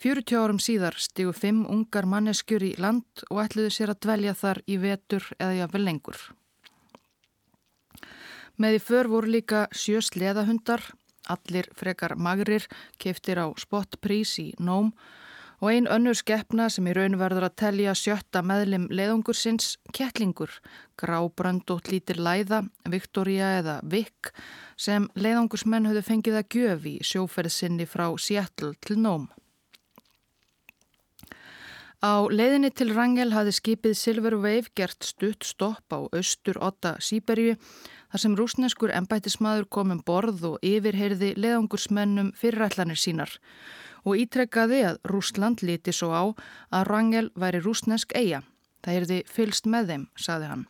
40 0.00 0.38
árum 0.40 0.62
síðar 0.64 0.96
stígu 0.96 1.34
fimm 1.36 1.66
ungar 1.68 2.08
manneskjur 2.08 2.64
í 2.64 2.72
land 2.80 3.26
og 3.28 3.42
ætluðu 3.44 3.74
sér 3.76 3.92
að 3.92 4.00
dvelja 4.08 4.34
þar 4.40 4.62
í 4.64 4.80
vetur 4.80 5.28
eða 5.36 5.58
jáfnvel 5.58 5.82
lengur. 5.90 6.24
Með 8.56 8.78
í 8.78 8.82
för 8.86 9.12
voru 9.12 9.34
líka 9.36 9.66
sjö 9.76 10.00
sleðahundar, 10.00 10.88
allir 11.28 11.68
frekar 11.76 12.16
magrir, 12.16 12.64
keftir 12.96 13.44
á 13.44 13.52
spottprís 13.60 14.38
í 14.40 14.48
nóm 14.56 14.94
og 14.96 15.24
ein 15.64 15.86
önnur 15.88 16.16
skeppna 16.16 16.66
sem 16.68 16.86
í 16.90 16.92
raun 16.92 17.16
verður 17.16 17.46
að 17.48 17.56
telja 17.62 17.94
sjötta 17.96 18.42
meðlim 18.44 18.90
leðungur 18.92 19.36
sinns, 19.36 19.78
kettlingur, 19.96 20.52
grábröndótt 21.00 21.88
lítir 21.88 22.20
læða, 22.20 22.66
Viktoria 22.92 23.54
eða 23.62 23.78
Vik, 23.82 24.34
sem 24.76 25.08
leðungursmenn 25.16 25.88
höfðu 25.88 26.04
fengið 26.04 26.38
að 26.42 26.58
gjöf 26.58 26.86
í 26.92 26.94
sjóferðsynni 27.00 27.88
frá 27.88 28.10
Seattle 28.20 28.74
til 28.84 28.98
nóm. 29.00 29.30
Á 32.04 32.28
leiðinni 32.28 32.68
til 32.76 32.92
Rangel 32.92 33.32
hafði 33.32 33.56
skipið 33.56 33.94
Silver 33.96 34.36
Wave 34.36 34.68
gert 34.76 35.00
stutt 35.08 35.48
stopp 35.48 35.88
á 35.88 36.04
austur 36.04 36.60
8 36.60 36.98
Sýberju 37.00 37.56
þar 38.12 38.20
sem 38.20 38.36
rúsneskur 38.36 38.92
ennbættismadur 38.92 39.64
komum 39.72 40.02
borð 40.04 40.44
og 40.52 40.60
yfirheyrði 40.60 41.32
leðangursmennum 41.40 42.34
fyrirætlanir 42.36 43.00
sínar 43.00 43.32
og 44.06 44.22
ítrekkaði 44.22 44.80
að 44.92 45.00
Rúsland 45.10 45.64
líti 45.66 45.92
svo 45.92 46.12
á 46.14 46.24
að 46.70 46.86
Rangel 46.88 47.26
væri 47.34 47.60
rúsnesk 47.64 48.14
eiga. 48.14 48.44
Það 48.86 49.00
erði 49.00 49.20
fylst 49.26 49.66
með 49.66 49.90
þeim, 49.90 50.08
saði 50.16 50.50
hann. 50.52 50.64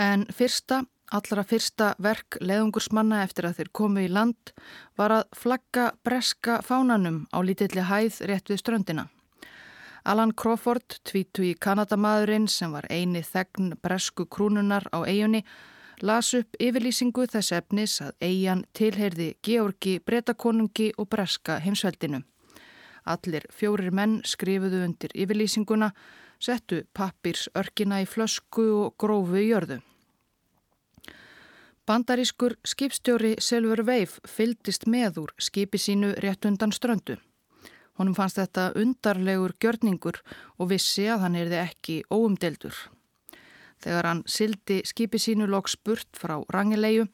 En 0.00 0.24
fyrsta 0.32 0.82
Allra 1.14 1.44
fyrsta 1.44 1.92
verk 2.02 2.38
leðungursmanna 2.40 3.20
eftir 3.22 3.46
að 3.46 3.58
þeir 3.58 3.68
komu 3.76 4.02
í 4.02 4.08
land 4.10 4.50
var 4.98 5.12
að 5.12 5.36
flagga 5.36 5.90
breska 6.02 6.56
fánanum 6.64 7.26
á 7.28 7.38
lítilli 7.44 7.84
hæð 7.84 8.22
rétt 8.30 8.48
við 8.50 8.62
ströndina. 8.62 9.04
Alan 10.04 10.32
Crawford, 10.32 10.98
tvítu 11.04 11.44
í 11.46 11.52
Kanadamadurinn 11.54 12.48
sem 12.48 12.72
var 12.72 12.88
eini 12.90 13.22
þegn 13.24 13.76
bresku 13.84 14.26
krúnunar 14.26 14.88
á 14.90 15.04
eigunni, 15.04 15.44
las 16.04 16.34
upp 16.36 16.58
yfirlýsingu 16.60 17.24
þess 17.32 17.54
efnis 17.56 17.94
að 18.04 18.12
eigan 18.26 18.64
tilheyrði 18.76 19.30
Georgi 19.46 19.94
breytakonungi 20.04 20.90
og 21.00 21.08
breska 21.08 21.56
heimsveldinu. 21.64 22.20
Allir 23.08 23.46
fjórir 23.52 23.92
menn 23.92 24.20
skrifuðu 24.24 24.82
undir 24.84 25.14
yfirlýsinguna, 25.16 25.90
settu 26.40 26.82
pappirs 26.92 27.48
örkina 27.56 28.02
í 28.04 28.08
flösku 28.08 28.64
og 28.82 28.96
grófu 29.00 29.40
í 29.40 29.48
jörðu. 29.48 29.80
Bandarískur 31.88 32.56
skipstjóri 32.64 33.34
Silver 33.44 33.84
Wave 33.84 34.20
fyldist 34.28 34.86
með 34.88 35.20
úr 35.24 35.34
skipi 35.36 35.80
sínu 35.80 36.14
rétt 36.20 36.48
undan 36.48 36.72
ströndu. 36.72 37.18
Honum 38.00 38.16
fannst 38.16 38.40
þetta 38.40 38.72
undarlegur 38.80 39.54
gjörningur 39.60 40.20
og 40.58 40.72
vissi 40.72 41.06
að 41.08 41.26
hann 41.26 41.40
erði 41.44 41.60
ekki 41.60 42.02
óumdeldur. 42.10 42.74
Þegar 43.84 44.08
hann 44.08 44.22
sildi 44.24 44.78
skipi 44.88 45.20
sínu 45.20 45.48
loks 45.50 45.76
burt 45.76 46.08
frá 46.16 46.38
rangilegju 46.54 47.04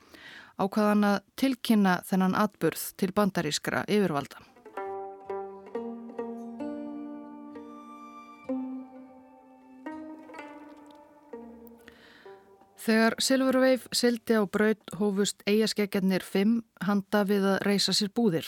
ákvaðan 0.61 1.09
að 1.09 1.18
tilkynna 1.40 1.96
þennan 2.06 2.37
atburð 2.38 2.85
til 3.00 3.11
bandarískra 3.16 3.83
yfirvalda. 3.88 4.44
Þegar 12.80 13.14
Silver 13.20 13.59
Wave 13.61 13.90
sildi 13.92 14.38
á 14.40 14.42
braut 14.48 14.94
hófust 14.96 15.42
eigaskeggjarnir 15.44 16.22
fimm 16.24 16.62
handa 16.87 17.26
við 17.28 17.44
að 17.50 17.59
reysa 17.66 17.92
sér 17.92 18.09
búðir. 18.16 18.46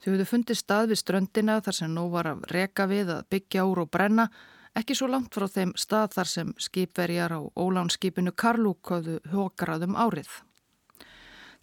Þau 0.00 0.14
höfðu 0.14 0.26
fundið 0.30 0.58
stað 0.62 0.92
við 0.92 1.00
ströndina 1.02 1.58
þar 1.60 1.76
sem 1.76 1.92
nú 1.92 2.06
var 2.14 2.30
að 2.30 2.46
reka 2.54 2.86
við 2.88 3.12
að 3.18 3.26
byggja 3.34 3.66
úr 3.68 3.82
og 3.84 3.90
brenna, 3.92 4.30
ekki 4.76 4.96
svo 4.96 5.08
langt 5.10 5.34
frá 5.34 5.46
þeim 5.48 5.72
stað 5.78 6.18
þar 6.18 6.30
sem 6.32 6.50
skipverjar 6.60 7.32
á 7.32 7.40
ólánskipinu 7.56 8.34
Karlúk 8.36 8.92
hafðu 8.92 9.20
hókaraðum 9.32 9.96
árið. 9.96 10.28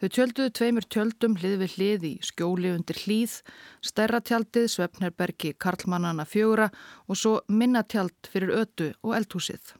Þau 0.01 0.09
tjölduðu 0.15 0.51
tveimur 0.57 0.87
tjöldum 0.91 1.37
hlið 1.39 1.53
við 1.61 1.75
hlið 1.77 2.07
í 2.09 2.13
skjóli 2.27 2.73
undir 2.73 2.97
hlýð, 3.05 3.37
stærra 3.85 4.19
tjaldið 4.19 4.67
Svefnerbergi 4.73 5.53
Karlmannana 5.55 6.25
fjögura 6.27 6.67
og 7.07 7.19
svo 7.19 7.37
minna 7.47 7.85
tjald 7.87 8.27
fyrir 8.27 8.51
ötu 8.65 8.89
og 9.03 9.15
eldhúsið. 9.21 9.77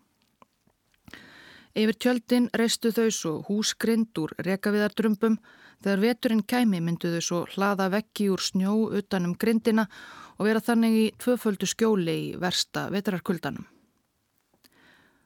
Yfir 1.73 1.97
tjöldin 1.97 2.51
reistu 2.53 2.91
þau 2.93 3.09
svo 3.09 3.31
húsgrind 3.47 4.13
úr 4.21 4.35
rekaviðardrömbum. 4.45 5.39
Þegar 5.81 6.01
veturinn 6.03 6.43
kæmi 6.45 6.79
myndu 6.85 7.09
þau 7.15 7.23
svo 7.25 7.39
hlaða 7.55 7.87
vekki 7.95 8.27
úr 8.29 8.41
snjó 8.45 8.75
utanum 8.93 9.33
grindina 9.33 9.87
og 10.37 10.45
vera 10.45 10.61
þannig 10.61 10.97
í 10.99 11.05
tvöföldu 11.17 11.69
skjóli 11.69 12.15
í 12.27 12.27
versta 12.37 12.85
vetrarkuldanum. 12.93 13.65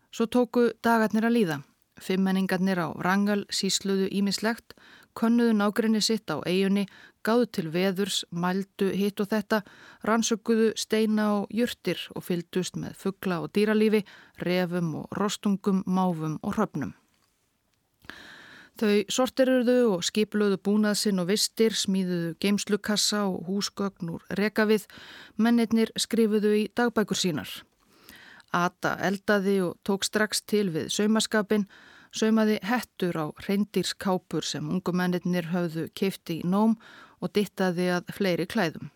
Svo 0.08 0.30
tóku 0.32 0.70
dagarnir 0.84 1.28
að 1.28 1.36
líða. 1.36 1.58
Fimmenningarnir 2.00 2.80
á 2.80 2.96
Rangal 2.96 3.44
sísluðu 3.52 4.08
ímislegt, 4.14 4.74
könnuðu 5.18 5.58
nágrinni 5.58 6.00
sitt 6.02 6.32
á 6.32 6.40
eigunni, 6.48 6.88
gáðu 7.28 7.48
til 7.52 7.66
veðurs, 7.74 8.22
mældu 8.32 8.92
hitt 8.96 9.20
og 9.24 9.30
þetta, 9.34 9.62
rannsökuðu 10.08 10.72
steina 10.80 11.28
og 11.42 11.52
jurtir 11.52 12.00
og 12.16 12.24
fyldust 12.28 12.80
með 12.80 12.96
fuggla 13.02 13.42
og 13.44 13.52
dýralífi, 13.58 14.06
refum 14.44 14.96
og 15.02 15.20
rostungum, 15.20 15.84
máfum 15.86 16.40
og 16.42 16.56
hröfnum. 16.56 16.96
Þau 18.78 19.10
sortiruðu 19.10 19.78
og 19.96 20.04
skipluðu 20.06 20.60
búnaðsinn 20.62 21.18
og 21.18 21.32
vistir, 21.32 21.74
smíðuðu 21.74 22.36
geimslukassa 22.44 23.24
og 23.26 23.48
húsgögn 23.50 24.12
úr 24.14 24.26
rekavið, 24.38 24.86
mennirnir 25.42 25.90
skrifuðu 25.98 26.52
í 26.60 26.68
dagbækur 26.78 27.18
sínar. 27.18 27.50
Ata 28.54 28.94
eldaði 29.02 29.58
og 29.66 29.80
tók 29.84 30.06
strax 30.06 30.44
til 30.46 30.70
við 30.76 30.92
saumaskapin, 30.94 31.66
saumaði 32.14 32.60
hettur 32.64 33.18
á 33.18 33.26
reyndýrskápur 33.48 34.46
sem 34.46 34.70
ungumennir 34.70 35.50
höfðu 35.50 35.90
keifti 35.98 36.40
í 36.44 36.48
nóm 36.48 36.78
og 37.22 37.34
dittaði 37.34 37.90
að 37.98 38.14
fleiri 38.18 38.46
klæðum. 38.50 38.92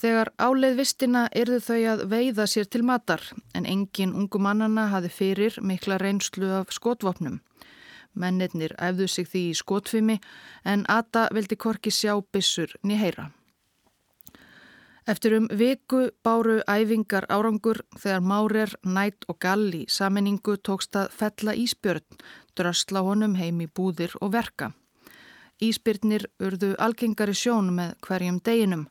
Þegar 0.00 0.30
áleið 0.40 0.78
vistina 0.78 1.26
erðu 1.36 1.58
þau 1.60 1.80
að 1.92 2.02
veiða 2.08 2.46
sér 2.48 2.68
til 2.72 2.80
matar 2.88 3.20
en 3.52 3.66
engin 3.68 4.14
ungumannana 4.16 4.86
hafi 4.94 5.10
fyrir 5.12 5.58
mikla 5.60 5.98
reynslu 6.00 6.48
af 6.56 6.72
skotvopnum. 6.72 7.42
Mennirnir 8.16 8.72
æfðu 8.80 9.08
sig 9.08 9.28
því 9.28 9.42
í 9.50 9.58
skotfimi 9.60 10.16
en 10.64 10.86
Ata 10.88 11.28
vildi 11.36 11.58
korki 11.60 11.92
sjá 11.92 12.16
bissur 12.32 12.72
nýheyra. 12.82 13.28
Eftir 15.10 15.36
um 15.36 15.48
viku 15.52 16.08
báru 16.24 16.60
æfingar 16.64 17.26
árangur 17.28 17.82
þegar 17.98 18.20
Márer, 18.20 18.72
Nætt 18.84 19.24
og 19.28 19.38
Gall 19.40 19.72
í 19.74 19.84
saminningu 19.88 20.56
tókst 20.56 20.96
að 20.96 21.12
fella 21.12 21.54
íspjörn, 21.56 22.04
drösla 22.56 23.04
honum 23.04 23.34
heim 23.36 23.60
í 23.60 23.66
búðir 23.66 24.14
og 24.20 24.32
verka. 24.32 24.72
Íspyrnir 25.60 26.24
urðu 26.40 26.72
algengari 26.80 27.34
sjón 27.36 27.74
með 27.76 27.92
hverjum 28.06 28.38
deginum. 28.40 28.86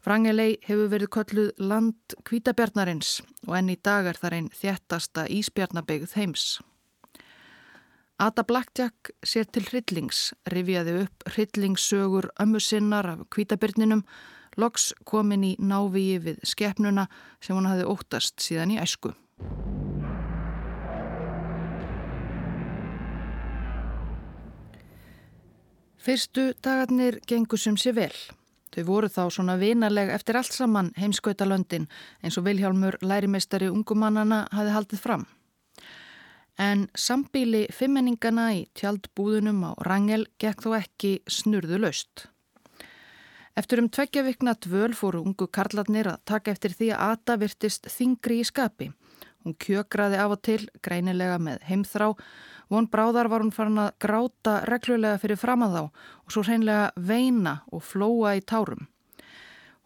Frangelei 0.00 0.56
hefur 0.64 0.88
verið 0.88 1.10
kolluð 1.12 1.50
land 1.60 2.16
kvítabjarnarins 2.24 3.18
og 3.46 3.58
enn 3.58 3.68
í 3.74 3.76
dag 3.76 4.08
er 4.08 4.16
þar 4.16 4.38
einn 4.38 4.48
þjættasta 4.56 5.26
íspjarnabegð 5.28 6.14
heims. 6.16 6.46
Ada 8.18 8.42
Blackjack 8.42 9.12
sér 9.22 9.46
til 9.52 9.66
hryllings, 9.68 10.32
rifjaði 10.50 10.96
upp 11.04 11.28
hryllingssögur 11.34 12.32
ömmu 12.40 12.62
sinnar 12.62 13.12
af 13.12 13.26
kvítabjarninum 13.34 14.02
loks 14.58 14.90
komin 15.04 15.44
í 15.44 15.54
návíi 15.60 16.18
við 16.24 16.40
skepnuna 16.42 17.06
sem 17.38 17.54
hún 17.54 17.68
hafi 17.68 17.86
óttast 17.86 18.40
síðan 18.42 18.74
í 18.74 18.80
æsku. 18.82 19.12
Fyrstu 25.98 26.52
dagarnir 26.62 27.18
gengur 27.26 27.58
sem 27.58 27.76
sé 27.76 27.90
vel. 27.94 28.14
Þau 28.74 28.84
voru 28.86 29.08
þá 29.10 29.24
svona 29.34 29.56
vinaleg 29.58 30.12
eftir 30.14 30.36
allt 30.38 30.54
saman 30.54 30.92
heimskautalöndin 31.00 31.88
eins 32.22 32.38
og 32.38 32.46
Vilhjálmur 32.46 33.00
lærimeistari 33.02 33.70
ungumannana 33.72 34.44
hafi 34.54 34.74
haldið 34.74 35.02
fram. 35.02 35.26
En 36.58 36.88
sambíli 36.94 37.66
fimmenningana 37.74 38.48
í 38.54 38.64
tjaldbúðunum 38.78 39.64
á 39.66 39.70
Rangel 39.86 40.26
gekk 40.38 40.62
þó 40.66 40.74
ekki 40.78 41.12
snurðu 41.26 41.80
laust. 41.82 42.28
Eftir 43.58 43.82
um 43.82 43.88
tveggja 43.90 44.22
vikna 44.22 44.54
dvöl 44.54 44.94
fóru 44.94 45.24
ungu 45.26 45.48
karlarnir 45.50 46.12
að 46.12 46.22
taka 46.30 46.54
eftir 46.54 46.74
því 46.78 46.92
að 46.94 47.14
Ata 47.14 47.38
virtist 47.42 47.90
þingri 47.90 48.38
í 48.38 48.46
skapi. 48.46 48.92
Hún 49.42 49.56
kjökraði 49.58 50.18
af 50.22 50.34
og 50.36 50.42
til, 50.46 50.60
greinilega 50.82 51.38
með 51.42 51.62
heimþrá 51.66 52.12
Von 52.68 52.88
Bráðar 52.92 53.30
var 53.32 53.40
hún 53.40 53.54
farin 53.54 53.80
að 53.80 53.94
gráta 54.02 54.58
reglulega 54.68 55.18
fyrir 55.22 55.40
fram 55.40 55.64
að 55.64 55.74
þá 55.74 55.82
og 55.82 56.34
svo 56.34 56.44
hreinlega 56.44 56.90
veina 56.96 57.54
og 57.72 57.84
flóa 57.84 58.34
í 58.36 58.44
tárum. 58.44 58.88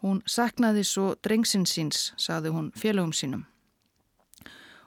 Hún 0.03 0.19
saknaði 0.27 0.83
svo 0.83 1.13
drengsinn 1.23 1.67
síns, 1.67 2.11
saði 2.19 2.51
hún 2.51 2.73
félögum 2.75 3.15
sínum. 3.15 3.45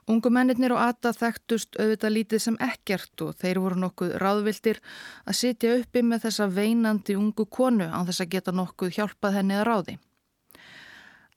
Ungu 0.06 0.30
mennirnir 0.30 0.76
og 0.76 0.82
Ata 0.84 1.16
þekktust 1.18 1.80
auðvitað 1.80 2.14
lítið 2.14 2.42
sem 2.44 2.58
ekkert 2.62 3.22
og 3.26 3.32
þeir 3.42 3.60
voru 3.64 3.80
nokkuð 3.82 4.12
ráðvildir 4.22 4.82
að 5.26 5.38
sitja 5.40 5.78
uppi 5.80 6.04
með 6.06 6.28
þessa 6.28 6.50
veinandi 6.52 7.16
ungu 7.18 7.48
konu 7.50 7.88
á 7.90 8.06
þess 8.06 8.22
að 8.22 8.36
geta 8.36 8.54
nokkuð 8.54 8.92
hjálpað 9.00 9.40
henni 9.40 9.58
að 9.58 9.66
ráði. 9.72 9.96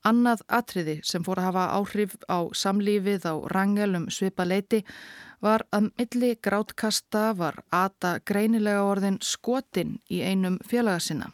Annað 0.08 0.44
atriði 0.48 0.98
sem 1.04 1.24
fór 1.26 1.40
að 1.42 1.48
hafa 1.50 1.64
áhrif 1.76 2.14
á 2.32 2.38
samlífið 2.56 3.26
á 3.28 3.34
rangelum 3.52 4.06
svipa 4.14 4.46
leiti 4.48 4.84
var 5.44 5.66
að 5.74 5.90
milli 5.98 6.30
grátkasta 6.42 7.32
var 7.36 7.60
Ata 7.70 8.18
greinilega 8.26 8.86
orðin 8.88 9.18
skotin 9.20 9.98
í 10.10 10.22
einum 10.22 10.58
félaga 10.64 11.02
sinna. 11.02 11.32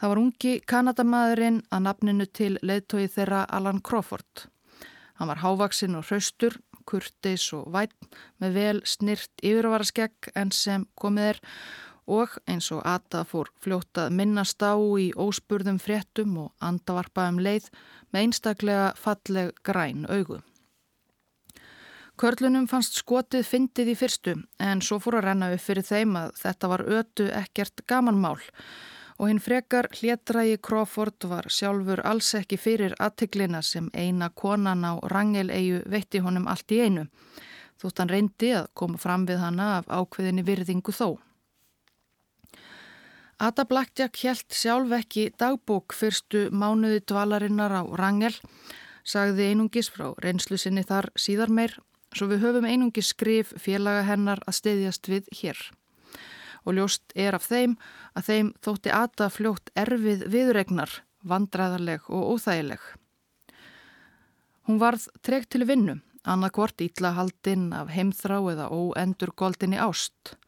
Það 0.00 0.10
var 0.10 0.20
ungi 0.20 0.54
Kanadamaðurinn 0.68 1.60
að 1.70 1.84
nafninu 1.86 2.26
til 2.26 2.54
leðtói 2.62 3.06
þeirra 3.14 3.44
Alan 3.56 3.80
Crawford. 3.80 4.48
Hann 5.14 5.30
var 5.30 5.42
hávaksinn 5.44 5.94
og 5.94 6.08
hraustur, 6.08 6.58
kurtis 6.84 7.46
og 7.56 7.70
vætt 7.72 7.94
með 8.42 8.58
vel 8.58 8.80
snirt 8.84 9.30
yfirvaraskegg 9.40 10.32
en 10.34 10.50
sem 10.52 10.84
komið 11.00 11.34
er 11.34 11.40
og 12.06 12.38
eins 12.50 12.70
og 12.74 12.82
Ata 12.84 13.24
fór 13.24 13.50
fljótað 13.64 14.12
minnast 14.12 14.62
á 14.62 14.76
í 14.76 15.10
óspurðum 15.16 15.78
fréttum 15.80 16.36
og 16.46 16.52
andavarpaðum 16.60 17.40
leið 17.44 17.70
með 18.12 18.20
einstaklega 18.22 18.88
falleg 19.00 19.54
græn 19.64 20.04
augu. 20.08 20.40
Körlunum 22.20 22.68
fannst 22.70 23.00
skotið 23.00 23.46
fyndið 23.48 23.88
í 23.90 23.94
fyrstu 23.98 24.34
en 24.62 24.82
svo 24.86 25.00
fór 25.02 25.18
að 25.18 25.26
renna 25.28 25.52
upp 25.54 25.64
fyrir 25.64 25.86
þeim 25.86 26.14
að 26.20 26.36
þetta 26.42 26.70
var 26.70 26.84
ötu 26.98 27.30
ekkert 27.34 27.82
gamanmál 27.90 28.38
og 29.18 29.30
hinn 29.30 29.42
frekar 29.42 29.88
hlétrægi 29.94 30.60
Crawford 30.62 31.26
var 31.30 31.48
sjálfur 31.50 32.02
alls 32.06 32.30
ekki 32.38 32.58
fyrir 32.58 32.94
aðtiklina 33.02 33.62
sem 33.62 33.90
eina 33.94 34.30
konan 34.30 34.86
á 34.86 34.98
rangeleigu 35.10 35.82
veitti 35.90 36.22
honum 36.22 36.46
allt 36.50 36.70
í 36.74 36.80
einu 36.86 37.08
þótt 37.82 38.00
hann 38.00 38.12
reyndi 38.12 38.50
að 38.56 38.70
koma 38.78 39.00
fram 39.00 39.26
við 39.28 39.42
hana 39.42 39.70
af 39.78 39.88
ákveðinni 39.90 40.44
virðingu 40.46 40.94
þó. 40.94 41.18
Ada 43.38 43.64
Blackjack 43.66 44.20
helt 44.22 44.54
sjálf 44.54 44.92
ekki 44.94 45.30
dagbók 45.38 45.94
fyrstu 45.96 46.48
mánuði 46.54 47.00
dvalarinnar 47.02 47.72
á 47.74 47.82
rangel 47.98 48.34
sagði 49.04 49.50
einungis 49.52 49.90
frá 49.90 50.12
reynslu 50.22 50.58
sinni 50.60 50.84
þar 50.86 51.10
síðar 51.18 51.50
meir 51.50 51.74
svo 52.14 52.28
við 52.30 52.44
höfum 52.46 52.66
einungi 52.68 53.02
skrif 53.02 53.52
félaga 53.60 54.04
hennar 54.06 54.42
að 54.46 54.58
steyðjast 54.60 55.10
við 55.10 55.30
hér. 55.40 55.58
Og 56.64 56.78
ljóst 56.78 57.12
er 57.18 57.36
af 57.36 57.48
þeim 57.50 57.74
að 58.14 58.28
þeim 58.28 58.52
þótti 58.64 58.92
Ata 58.94 59.28
fljótt 59.28 59.72
erfið 59.76 60.24
viðregnar, 60.32 60.92
vandræðarleg 61.26 62.06
og 62.08 62.36
óþægileg. 62.36 62.80
Hún 64.64 64.80
varð 64.80 65.08
tregt 65.26 65.50
til 65.52 65.66
vinnu, 65.68 65.98
annað 66.24 66.54
hvort 66.56 66.80
ítla 66.86 67.12
haldinn 67.18 67.72
af 67.76 67.90
heimþrá 67.92 68.38
eða 68.54 68.70
óendur 68.72 69.34
goldinni 69.36 69.76
ást. 69.76 70.38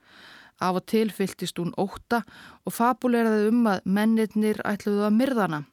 Af 0.60 0.78
og 0.80 0.86
til 0.88 1.10
fyltist 1.12 1.58
hún 1.60 1.74
óta 1.76 2.22
og 2.64 2.72
fabuleraði 2.72 3.50
um 3.50 3.66
að 3.68 3.82
mennirnir 3.84 4.62
ætluðu 4.64 5.04
að 5.04 5.18
myrðana, 5.18 5.64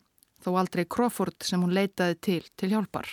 þó 0.44 0.58
aldrei 0.60 0.84
Crawford 0.84 1.46
sem 1.48 1.62
hún 1.64 1.76
leitaði 1.76 2.20
til 2.20 2.42
til 2.60 2.74
hjálpar. 2.74 3.08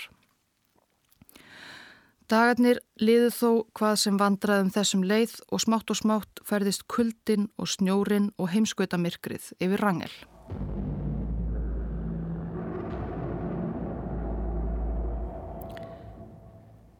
Dagarnir 2.31 2.79
liðu 3.03 3.31
þó 3.35 3.49
hvað 3.75 3.97
sem 4.05 4.19
vandraðum 4.19 4.69
þessum 4.71 5.03
leið 5.03 5.33
og 5.51 5.63
smátt 5.65 5.91
og 5.91 5.99
smátt 5.99 6.43
færðist 6.47 6.85
kuldin 6.87 7.49
og 7.59 7.67
snjórin 7.73 8.29
og 8.39 8.53
heimskautamirkrið 8.53 9.49
yfir 9.59 9.83
rangel. 9.83 10.15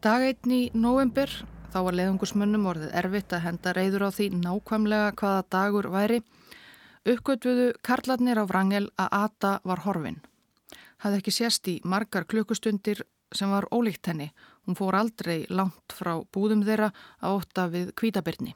Dagætni 0.03 0.63
í 0.65 0.69
november, 0.73 1.31
þá 1.71 1.79
var 1.85 1.95
leiðungusmönnum 1.97 2.67
orðið 2.67 2.95
erfitt 2.99 3.33
að 3.35 3.45
henda 3.45 3.73
reyður 3.75 4.07
á 4.07 4.09
því 4.11 4.27
nákvæmlega 4.41 5.13
hvaða 5.21 5.43
dagur 5.55 5.87
væri, 5.93 6.19
uppgötvuðu 7.07 7.67
karlarnir 7.85 8.41
á 8.41 8.45
rangel 8.45 8.89
að 8.99 9.15
Ata 9.21 9.53
var 9.63 9.83
horfin. 9.85 10.19
Hafði 11.01 11.21
ekki 11.21 11.33
sérst 11.33 11.69
í 11.71 11.79
margar 11.87 12.27
klukkustundir 12.29 13.05
sem 13.33 13.49
var 13.49 13.69
ólíkt 13.71 14.11
henni. 14.11 14.31
Hún 14.67 14.77
fór 14.77 14.97
aldrei 14.99 15.45
langt 15.49 15.95
frá 15.95 16.19
búðum 16.33 16.65
þeirra 16.67 16.91
að 17.21 17.37
ótta 17.39 17.67
við 17.71 17.93
kvítabirni. 17.97 18.53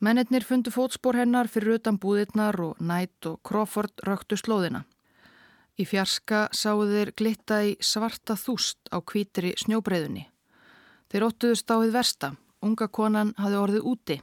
Mennetnir 0.00 0.44
fundu 0.48 0.72
fótspór 0.72 1.18
hennar 1.20 1.48
fyrir 1.52 1.76
utan 1.76 1.98
búðirnar 2.00 2.56
og 2.64 2.80
Nætt 2.80 3.26
og 3.28 3.40
Crawford 3.44 4.00
röktu 4.06 4.38
slóðina. 4.40 4.86
Í 5.76 5.84
fjarska 5.88 6.48
sáu 6.56 6.86
þeir 6.88 7.12
glitta 7.16 7.62
í 7.68 7.76
svarta 7.80 8.36
þúst 8.36 8.88
á 8.92 9.00
kvítri 9.00 9.52
snjóbreyðunni. 9.60 10.29
Þeir 11.10 11.26
óttuðust 11.26 11.70
á 11.70 11.76
því 11.82 11.90
versta. 11.90 12.28
Unga 12.62 12.86
konan 12.86 13.32
hafi 13.40 13.56
orðið 13.58 13.86
úti. 13.90 14.16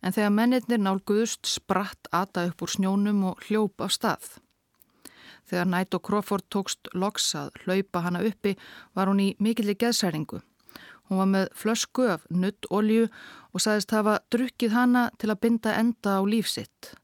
En 0.00 0.14
þegar 0.14 0.30
mennetnir 0.32 0.80
nálguðust 0.80 1.48
spratt 1.50 2.08
Ata 2.14 2.46
upp 2.48 2.62
úr 2.64 2.72
snjónum 2.72 3.24
og 3.28 3.42
hljóp 3.48 3.82
af 3.84 3.92
stað. 3.92 4.28
Þegar 5.48 5.68
Nætt 5.68 5.96
og 5.96 6.04
Crawford 6.04 6.46
tókst 6.52 6.88
loks 6.94 7.34
að 7.36 7.50
hlaupa 7.64 8.04
hana 8.04 8.22
uppi 8.24 8.54
var 8.96 9.10
hún 9.10 9.20
í 9.20 9.28
mikilli 9.40 9.74
geðsæringu. 9.76 10.40
Hún 11.08 11.20
var 11.20 11.28
með 11.28 11.52
flösku 11.56 12.04
af 12.12 12.24
nutt 12.28 12.68
olju 12.70 13.08
og 13.52 13.64
sagðist 13.64 13.92
hafa 13.96 14.18
drukkið 14.32 14.76
hana 14.76 15.08
til 15.18 15.32
að 15.32 15.40
binda 15.44 15.76
enda 15.76 16.18
á 16.20 16.22
lífsitt. 16.24 16.94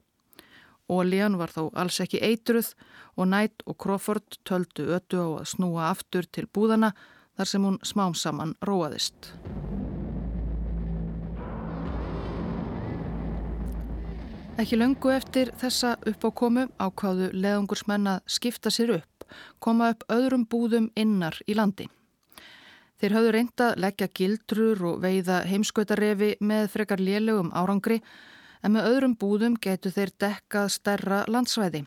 Oljan 0.89 1.37
var 1.37 1.49
þó 1.49 1.71
alls 1.73 1.97
ekki 2.01 2.21
eitruð 2.21 2.73
og 3.17 3.29
Nætt 3.29 3.65
og 3.65 3.77
Crawford 3.81 4.37
töldu 4.45 4.85
ötu 4.97 5.21
á 5.21 5.29
að 5.41 5.49
snúa 5.53 5.89
aftur 5.89 6.25
til 6.29 6.45
búðana 6.45 6.93
þar 7.37 7.51
sem 7.51 7.65
hún 7.67 7.79
smám 7.83 8.15
saman 8.15 8.55
róaðist. 8.65 9.31
Ekki 14.55 14.77
löngu 14.79 15.11
eftir 15.11 15.49
þessa 15.59 15.97
uppákomu 16.07 16.69
ákváðu 16.79 17.33
leðungursmenn 17.35 18.07
að 18.07 18.21
skipta 18.31 18.71
sér 18.71 18.93
upp, 19.01 19.25
koma 19.59 19.89
upp 19.91 20.05
öðrum 20.15 20.45
búðum 20.47 20.87
innar 20.95 21.35
í 21.43 21.57
landi. 21.59 21.89
Þeir 22.95 23.15
hafðu 23.17 23.33
reynda 23.35 23.67
leggja 23.75 24.07
gildrur 24.15 24.85
og 24.87 25.01
veiða 25.03 25.41
heimskautarefi 25.49 26.37
með 26.39 26.69
frekar 26.71 27.03
lélögum 27.03 27.51
árangri 27.51 27.99
en 28.63 28.77
með 28.77 28.87
öðrum 28.93 29.17
búðum 29.19 29.59
getu 29.59 29.91
þeir 29.91 30.13
dekkað 30.23 30.71
stærra 30.77 31.19
landsvæði. 31.27 31.83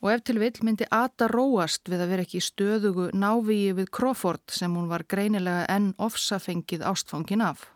Og 0.00 0.12
ef 0.14 0.22
til 0.24 0.38
vill 0.40 0.62
myndi 0.64 0.86
Ata 0.88 1.28
róast 1.28 1.88
við 1.92 2.04
að 2.04 2.12
vera 2.14 2.24
ekki 2.24 2.40
stöðugu 2.40 3.10
návíi 3.12 3.74
við 3.76 3.90
Crawford 3.92 4.46
sem 4.48 4.72
hún 4.72 4.88
var 4.88 5.04
greinilega 5.04 5.66
enn 5.68 5.92
ofsafengið 6.00 6.86
ástfangin 6.88 7.44
af. 7.44 7.66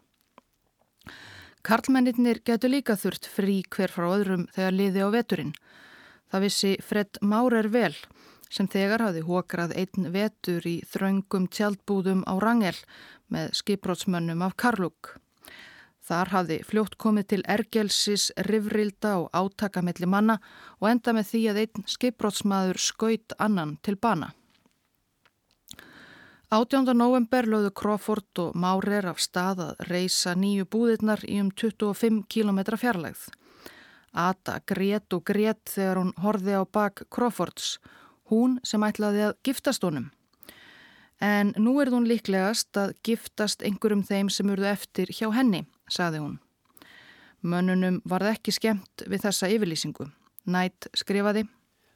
Karlmennir 1.64 2.40
getur 2.44 2.72
líka 2.72 2.96
þurft 3.00 3.28
frí 3.28 3.62
hver 3.72 3.92
frá 3.92 4.08
öðrum 4.10 4.48
þegar 4.52 4.76
liði 4.76 5.04
á 5.04 5.08
veturinn. 5.12 5.54
Það 6.32 6.44
vissi 6.44 6.72
Fred 6.84 7.20
Maurer 7.20 7.68
vel 7.72 7.94
sem 8.52 8.68
þegar 8.68 9.02
hafði 9.06 9.24
hókrað 9.26 9.72
einn 9.80 10.10
vetur 10.14 10.64
í 10.68 10.78
þraungum 10.88 11.48
tjaldbúðum 11.48 12.24
á 12.28 12.36
Rangel 12.40 12.76
með 13.32 13.52
skipbrótsmönnum 13.60 14.44
af 14.44 14.56
Karlúk. 14.60 15.16
Þar 16.04 16.30
hafði 16.34 16.56
fljótt 16.68 16.98
komið 17.00 17.26
til 17.32 17.42
ergelsis, 17.48 18.28
rivrilda 18.44 19.14
og 19.22 19.30
átakamelli 19.32 20.04
manna 20.04 20.36
og 20.82 20.90
enda 20.90 21.14
með 21.16 21.30
því 21.30 21.42
að 21.48 21.60
einn 21.62 21.86
skipbrótsmaður 21.88 22.80
skaut 22.86 23.36
annan 23.40 23.78
til 23.80 23.96
bana. 23.96 24.34
18. 26.52 26.92
november 26.92 27.48
lögðu 27.48 27.70
Crawford 27.74 28.40
og 28.42 28.52
Maurer 28.54 29.08
af 29.10 29.22
stað 29.24 29.62
að 29.64 29.80
reysa 29.88 30.36
nýju 30.36 30.68
búðirnar 30.70 31.24
í 31.24 31.40
um 31.40 31.48
25 31.50 32.20
km 32.28 32.60
fjarlægð. 32.78 33.24
Ata 34.12 34.60
grét 34.68 35.16
og 35.16 35.24
grét 35.26 35.72
þegar 35.72 35.98
hún 36.02 36.12
horfi 36.22 36.54
á 36.54 36.62
bak 36.62 37.06
Crawfords, 37.10 37.78
hún 38.30 38.60
sem 38.62 38.84
ætlaði 38.86 39.24
að 39.30 39.38
giftast 39.42 39.82
honum. 39.82 40.12
En 41.18 41.54
nú 41.56 41.80
er 41.80 41.90
hún 41.90 42.06
líklegast 42.06 42.76
að 42.76 42.92
giftast 43.02 43.64
einhverjum 43.64 44.04
þeim 44.04 44.30
sem 44.30 44.52
urðu 44.52 44.68
eftir 44.70 45.10
hjá 45.10 45.32
henni, 45.34 45.64
saði 45.90 46.22
hún. 46.22 46.38
Mönnunum 47.44 48.00
varð 48.08 48.32
ekki 48.34 48.54
skemmt 48.56 49.04
við 49.06 49.26
þessa 49.26 49.50
yfirlýsingu. 49.52 50.08
Nætt 50.48 50.88
skrifaði 50.96 51.44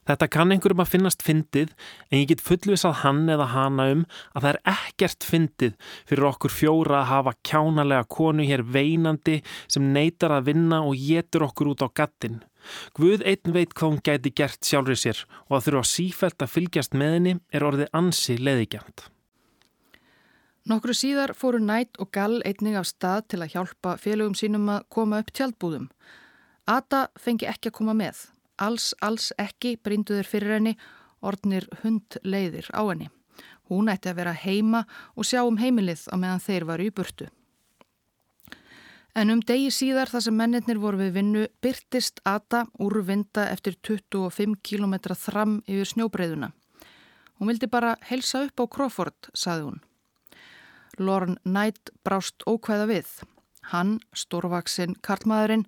Þetta 0.08 0.28
kann 0.32 0.52
einhverjum 0.54 0.80
að 0.80 0.92
finnast 0.94 1.24
fyndið 1.24 1.72
en 2.08 2.22
ég 2.22 2.30
get 2.30 2.40
fullvisað 2.44 3.02
hann 3.02 3.26
eða 3.28 3.50
hana 3.52 3.88
um 3.92 4.04
að 4.32 4.44
það 4.44 4.48
er 4.50 4.58
ekkert 4.72 5.26
fyndið 5.28 5.74
fyrir 6.08 6.28
okkur 6.30 6.54
fjóra 6.54 7.02
að 7.02 7.10
hafa 7.10 7.34
kjánalega 7.50 8.08
konu 8.16 8.46
hér 8.48 8.64
veinandi 8.64 9.42
sem 9.66 9.90
neytar 9.92 10.32
að 10.38 10.48
vinna 10.48 10.80
og 10.86 10.96
getur 10.96 11.44
okkur 11.50 11.74
út 11.74 11.84
á 11.84 11.88
gattin. 11.92 12.40
Guð 12.96 13.26
einn 13.28 13.52
veit 13.52 13.76
hvað 13.76 13.92
hún 13.92 14.02
gæti 14.08 14.32
gert 14.32 14.64
sjálfur 14.64 14.96
sér 14.96 15.22
og 15.50 15.58
að 15.58 15.68
þurfa 15.68 15.92
sífælt 15.92 16.40
að 16.40 16.54
fylgjast 16.56 16.96
með 16.96 17.14
henni 17.18 17.38
er 17.52 17.68
orðið 17.68 17.92
ansi 18.00 18.40
leðigjant. 18.40 19.10
Nokkru 20.68 20.92
síðar 20.92 21.32
fóru 21.32 21.62
Nætt 21.64 21.96
og 21.96 22.10
Gall 22.12 22.42
einning 22.44 22.74
af 22.76 22.84
stað 22.90 23.22
til 23.32 23.38
að 23.40 23.54
hjálpa 23.54 23.94
félögum 23.96 24.34
sínum 24.36 24.66
að 24.68 24.82
koma 24.92 25.22
upp 25.22 25.30
tjaldbúðum. 25.32 25.86
Ata 26.68 27.06
fengi 27.16 27.48
ekki 27.48 27.70
að 27.70 27.78
koma 27.78 27.94
með 27.96 28.26
alls, 28.60 28.90
alls 29.00 29.30
ekki 29.40 29.78
brinduður 29.80 30.28
fyrir 30.28 30.58
henni 30.58 30.74
orðnir 31.24 31.70
hundleiðir 31.80 32.68
á 32.76 32.84
henni. 32.84 33.08
Hún 33.72 33.88
ætti 33.88 34.12
að 34.12 34.20
vera 34.20 34.36
heima 34.36 34.84
og 35.16 35.24
sjá 35.24 35.40
um 35.46 35.56
heimilið 35.56 36.04
á 36.12 36.20
meðan 36.20 36.44
þeir 36.44 36.68
varu 36.68 36.90
í 36.90 36.92
burtu. 36.92 37.30
En 39.16 39.32
um 39.32 39.40
degi 39.40 39.72
síðar 39.72 40.12
þar 40.12 40.26
sem 40.28 40.36
mennirnir 40.36 40.84
voru 40.84 41.00
við 41.00 41.16
vinnu 41.16 41.48
byrtist 41.64 42.20
Ata 42.28 42.66
úr 42.76 43.00
vinda 43.08 43.48
eftir 43.48 43.80
25 43.80 44.60
km 44.60 45.00
þram 45.16 45.62
yfir 45.64 45.94
snjóbreyðuna. 45.96 46.52
Hún 47.40 47.54
vildi 47.54 47.72
bara 47.72 47.96
helsa 48.04 48.44
upp 48.44 48.60
á 48.60 48.64
Crawford, 48.68 49.32
saði 49.32 49.70
hún. 49.70 49.84
Lorne 51.00 51.38
Knight 51.44 51.92
brást 52.04 52.44
ókvæða 52.46 52.86
við. 52.90 53.08
Hann, 53.72 53.98
stórvaksinn 54.16 54.96
karlmaðurinn, 55.04 55.66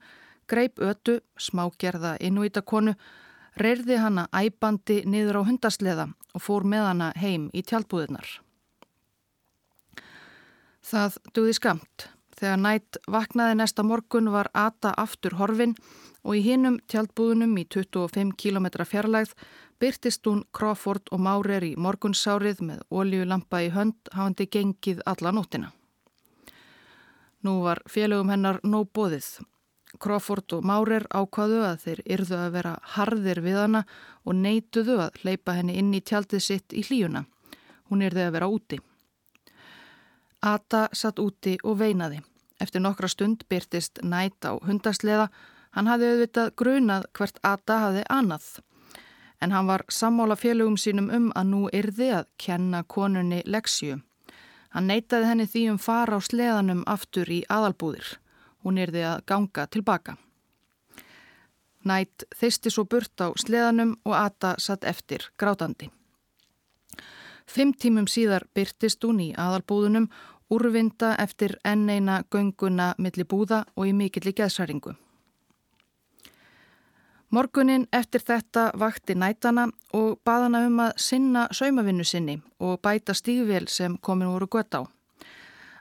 greip 0.50 0.80
ötu, 0.82 1.20
smágerða 1.38 2.16
innvítakonu, 2.20 2.94
reyrði 3.60 3.98
hana 4.00 4.28
æbandi 4.32 5.02
niður 5.06 5.42
á 5.42 5.48
hundasleða 5.48 6.06
og 6.34 6.44
fór 6.44 6.64
með 6.64 6.86
hana 6.90 7.10
heim 7.18 7.50
í 7.54 7.62
tjálpúðunar. 7.66 8.40
Það 10.80 11.18
duði 11.34 11.54
skamt. 11.58 12.08
Þegar 12.40 12.60
nætt 12.64 12.98
vaknaði 13.04 13.58
næsta 13.60 13.84
morgun 13.84 14.30
var 14.32 14.48
Ata 14.56 14.94
aftur 14.96 15.36
horfin 15.36 15.74
og 16.24 16.38
í 16.38 16.40
hinnum 16.44 16.78
tjálpúðunum 16.88 17.52
í 17.60 17.66
25 17.68 18.32
km 18.40 18.70
fjarlægð 18.88 19.34
byrtist 19.80 20.24
hún 20.24 20.46
Crawford 20.56 21.12
og 21.12 21.20
Márer 21.20 21.66
í 21.68 21.74
morgunsárið 21.76 22.64
með 22.64 22.80
oljulampa 22.88 23.60
í 23.66 23.68
hönd 23.76 24.12
hafandi 24.16 24.48
gengið 24.48 25.04
alla 25.04 25.32
nóttina. 25.36 25.72
Nú 27.44 27.60
var 27.64 27.84
félögum 27.88 28.32
hennar 28.32 28.60
nóg 28.64 28.88
bóðið 28.96 29.28
Crawford 29.98 30.52
og 30.54 30.64
Maurer 30.64 31.06
ákvaðu 31.10 31.62
að 31.66 31.84
þeir 31.84 32.02
yrðu 32.16 32.36
að 32.38 32.52
vera 32.56 32.74
harðir 32.94 33.40
við 33.42 33.58
hana 33.58 33.82
og 34.24 34.36
neituðu 34.38 34.98
að 35.06 35.20
hleypa 35.22 35.56
henni 35.58 35.76
inn 35.80 35.92
í 35.96 36.00
tjaldið 36.00 36.44
sitt 36.44 36.72
í 36.76 36.84
hlíuna. 36.86 37.24
Hún 37.90 38.04
yrði 38.06 38.26
að 38.28 38.34
vera 38.36 38.48
úti. 38.48 38.78
Ata 40.46 40.88
satt 40.92 41.18
úti 41.18 41.58
og 41.64 41.80
veinaði. 41.80 42.20
Eftir 42.60 42.82
nokkra 42.84 43.08
stund 43.08 43.46
byrtist 43.48 44.02
nætt 44.02 44.44
á 44.44 44.52
hundasleða. 44.66 45.28
Hann 45.70 45.88
hafði 45.88 46.10
auðvitað 46.12 46.52
grunað 46.60 47.06
hvert 47.16 47.38
Ata 47.42 47.78
hafði 47.84 48.04
annað. 48.10 48.48
En 49.40 49.52
hann 49.52 49.66
var 49.66 49.84
sammála 49.88 50.36
félögum 50.36 50.76
sínum 50.76 51.08
um 51.10 51.30
að 51.34 51.46
nú 51.52 51.60
yrði 51.72 52.10
að 52.18 52.26
kenna 52.36 52.82
konunni 52.84 53.42
leksju. 53.46 54.00
Hann 54.70 54.86
neitaði 54.86 55.30
henni 55.30 55.46
því 55.46 55.62
um 55.72 55.78
fara 55.78 56.18
á 56.18 56.20
sleðanum 56.20 56.82
aftur 56.86 57.30
í 57.32 57.40
aðalbúðir. 57.48 58.18
Hún 58.62 58.78
erði 58.78 59.06
að 59.08 59.22
ganga 59.26 59.64
tilbaka. 59.66 60.16
Nætt 61.88 62.26
þeisti 62.36 62.70
svo 62.70 62.84
burt 62.84 63.16
á 63.24 63.32
sleðanum 63.40 63.96
og 64.04 64.14
Ata 64.18 64.54
satt 64.60 64.84
eftir 64.84 65.24
grátandi. 65.40 65.88
Fimm 67.48 67.72
tímum 67.72 68.06
síðar 68.06 68.44
byrtist 68.54 69.02
hún 69.02 69.22
í 69.24 69.30
aðalbúðunum 69.32 70.10
úrvinda 70.50 71.14
eftir 71.18 71.56
enneina 71.64 72.22
gönguna 72.30 72.94
millir 72.98 73.26
búða 73.26 73.64
og 73.76 73.86
í 73.86 73.92
mikilli 73.92 74.32
geðsæringu. 74.32 74.94
Morgunin 77.30 77.86
eftir 77.92 78.24
þetta 78.26 78.70
vakti 78.74 79.14
nætana 79.14 79.68
og 79.94 80.18
baðana 80.26 80.64
um 80.66 80.80
að 80.82 80.96
sinna 80.98 81.44
saumavinnu 81.54 82.04
sinni 82.04 82.40
og 82.58 82.80
bæta 82.82 83.14
stígvél 83.14 83.68
sem 83.70 83.94
komin 84.02 84.32
voru 84.32 84.48
gött 84.50 84.74
á. 84.74 84.82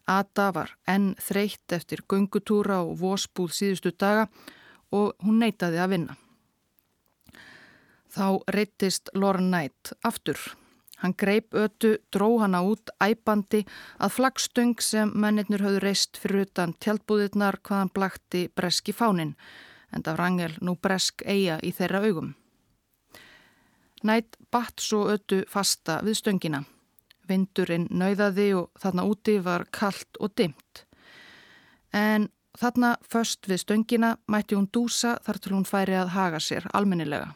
Ata 0.10 0.52
var 0.54 0.76
enn 0.88 1.16
þreytt 1.18 1.74
eftir 1.74 2.06
göngutúra 2.06 2.84
og 2.86 3.00
vósbúð 3.02 3.54
síðustu 3.54 3.92
daga 3.98 4.28
og 4.92 5.14
hún 5.26 5.42
neytaði 5.42 5.82
að 5.82 5.92
vinna. 5.96 6.16
Þá 8.10 8.42
reytist 8.54 9.10
Loren 9.14 9.50
Knight 9.50 9.94
aftur. 10.04 10.38
Hann 11.00 11.16
greip 11.16 11.56
ötu, 11.56 11.96
dró 12.12 12.34
hana 12.42 12.60
út 12.68 12.92
æpandi 13.00 13.64
að 14.04 14.16
flagstöng 14.18 14.82
sem 14.84 15.12
mennirnur 15.16 15.64
höfðu 15.64 15.84
reist 15.86 16.20
fyrir 16.20 16.44
utan 16.48 16.74
tjaldbúðirnar 16.84 17.62
hvaðan 17.64 17.94
blakti 17.96 18.48
breski 18.56 18.92
fánin, 18.92 19.38
en 19.96 20.04
það 20.04 20.20
rangel 20.20 20.58
nú 20.60 20.76
bresk 20.76 21.24
eiga 21.26 21.60
í 21.64 21.72
þeirra 21.72 22.04
augum. 22.04 22.34
Knight 24.04 24.36
batt 24.52 24.84
svo 24.84 25.08
ötu 25.12 25.44
fasta 25.48 26.00
við 26.04 26.20
stöngina. 26.20 26.64
Vindurinn 27.30 27.88
nauðaði 27.92 28.52
og 28.58 28.70
þarna 28.80 29.06
úti 29.08 29.38
var 29.44 29.68
kallt 29.76 30.20
og 30.20 30.36
dimt. 30.36 30.86
En 31.94 32.30
þarna 32.60 32.96
först 33.08 33.48
við 33.48 33.64
stöngina 33.64 34.16
mætti 34.28 34.58
hún 34.58 34.70
dúsa 34.72 35.18
þar 35.24 35.40
til 35.40 35.54
hún 35.56 35.68
færi 35.68 35.96
að 36.00 36.16
haga 36.16 36.40
sér 36.44 36.68
almennilega. 36.74 37.36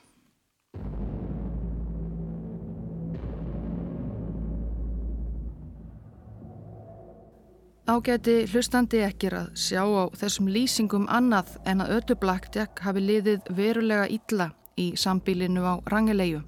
Ágæti 7.84 8.46
hlustandi 8.48 9.02
ekkir 9.04 9.34
að 9.36 9.48
sjá 9.60 9.82
á 9.84 10.08
þessum 10.16 10.46
lýsingum 10.48 11.04
annað 11.12 11.50
en 11.68 11.84
að 11.84 11.90
ödublaktjakk 11.98 12.80
hafi 12.80 13.02
liðið 13.04 13.50
verulega 13.58 14.06
ítla 14.08 14.46
í 14.80 14.94
sambílinu 14.96 15.66
á 15.68 15.84
rangilegju. 15.92 16.40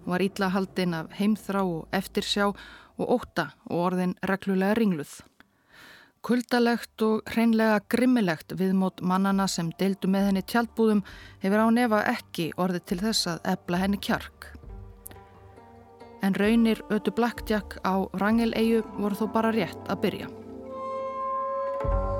Hún 0.00 0.14
var 0.14 0.24
ítla 0.24 0.48
haldinn 0.48 0.96
af 0.96 1.12
heimþrá 1.18 1.66
og 1.68 1.92
eftirsjá 1.92 2.48
og 2.48 3.12
óta 3.12 3.50
og 3.68 3.76
orðin 3.90 4.16
reglulega 4.24 4.78
ringluð. 4.80 5.12
Kuldalegt 6.24 7.04
og 7.04 7.28
hreinlega 7.28 7.84
grimmilegt 7.92 8.56
viðmót 8.56 9.04
mannana 9.04 9.50
sem 9.52 9.68
deildu 9.76 10.08
með 10.08 10.30
henni 10.30 10.46
tjaldbúðum 10.48 11.04
hefur 11.44 11.60
á 11.60 11.68
nefa 11.76 12.02
ekki 12.16 12.54
orðið 12.56 12.88
til 12.88 13.02
þess 13.04 13.28
að 13.34 13.48
ebla 13.52 13.84
henni 13.84 14.00
kjark. 14.00 14.48
En 16.24 16.32
raunir 16.32 16.80
ötu 16.88 17.12
Blackjack 17.12 17.82
á 17.84 18.08
Rangeleiu 18.16 18.80
voru 18.96 19.16
þó 19.20 19.26
bara 19.28 19.52
rétt 19.52 19.84
að 19.92 20.06
byrja. 20.08 20.39
you 21.82 22.19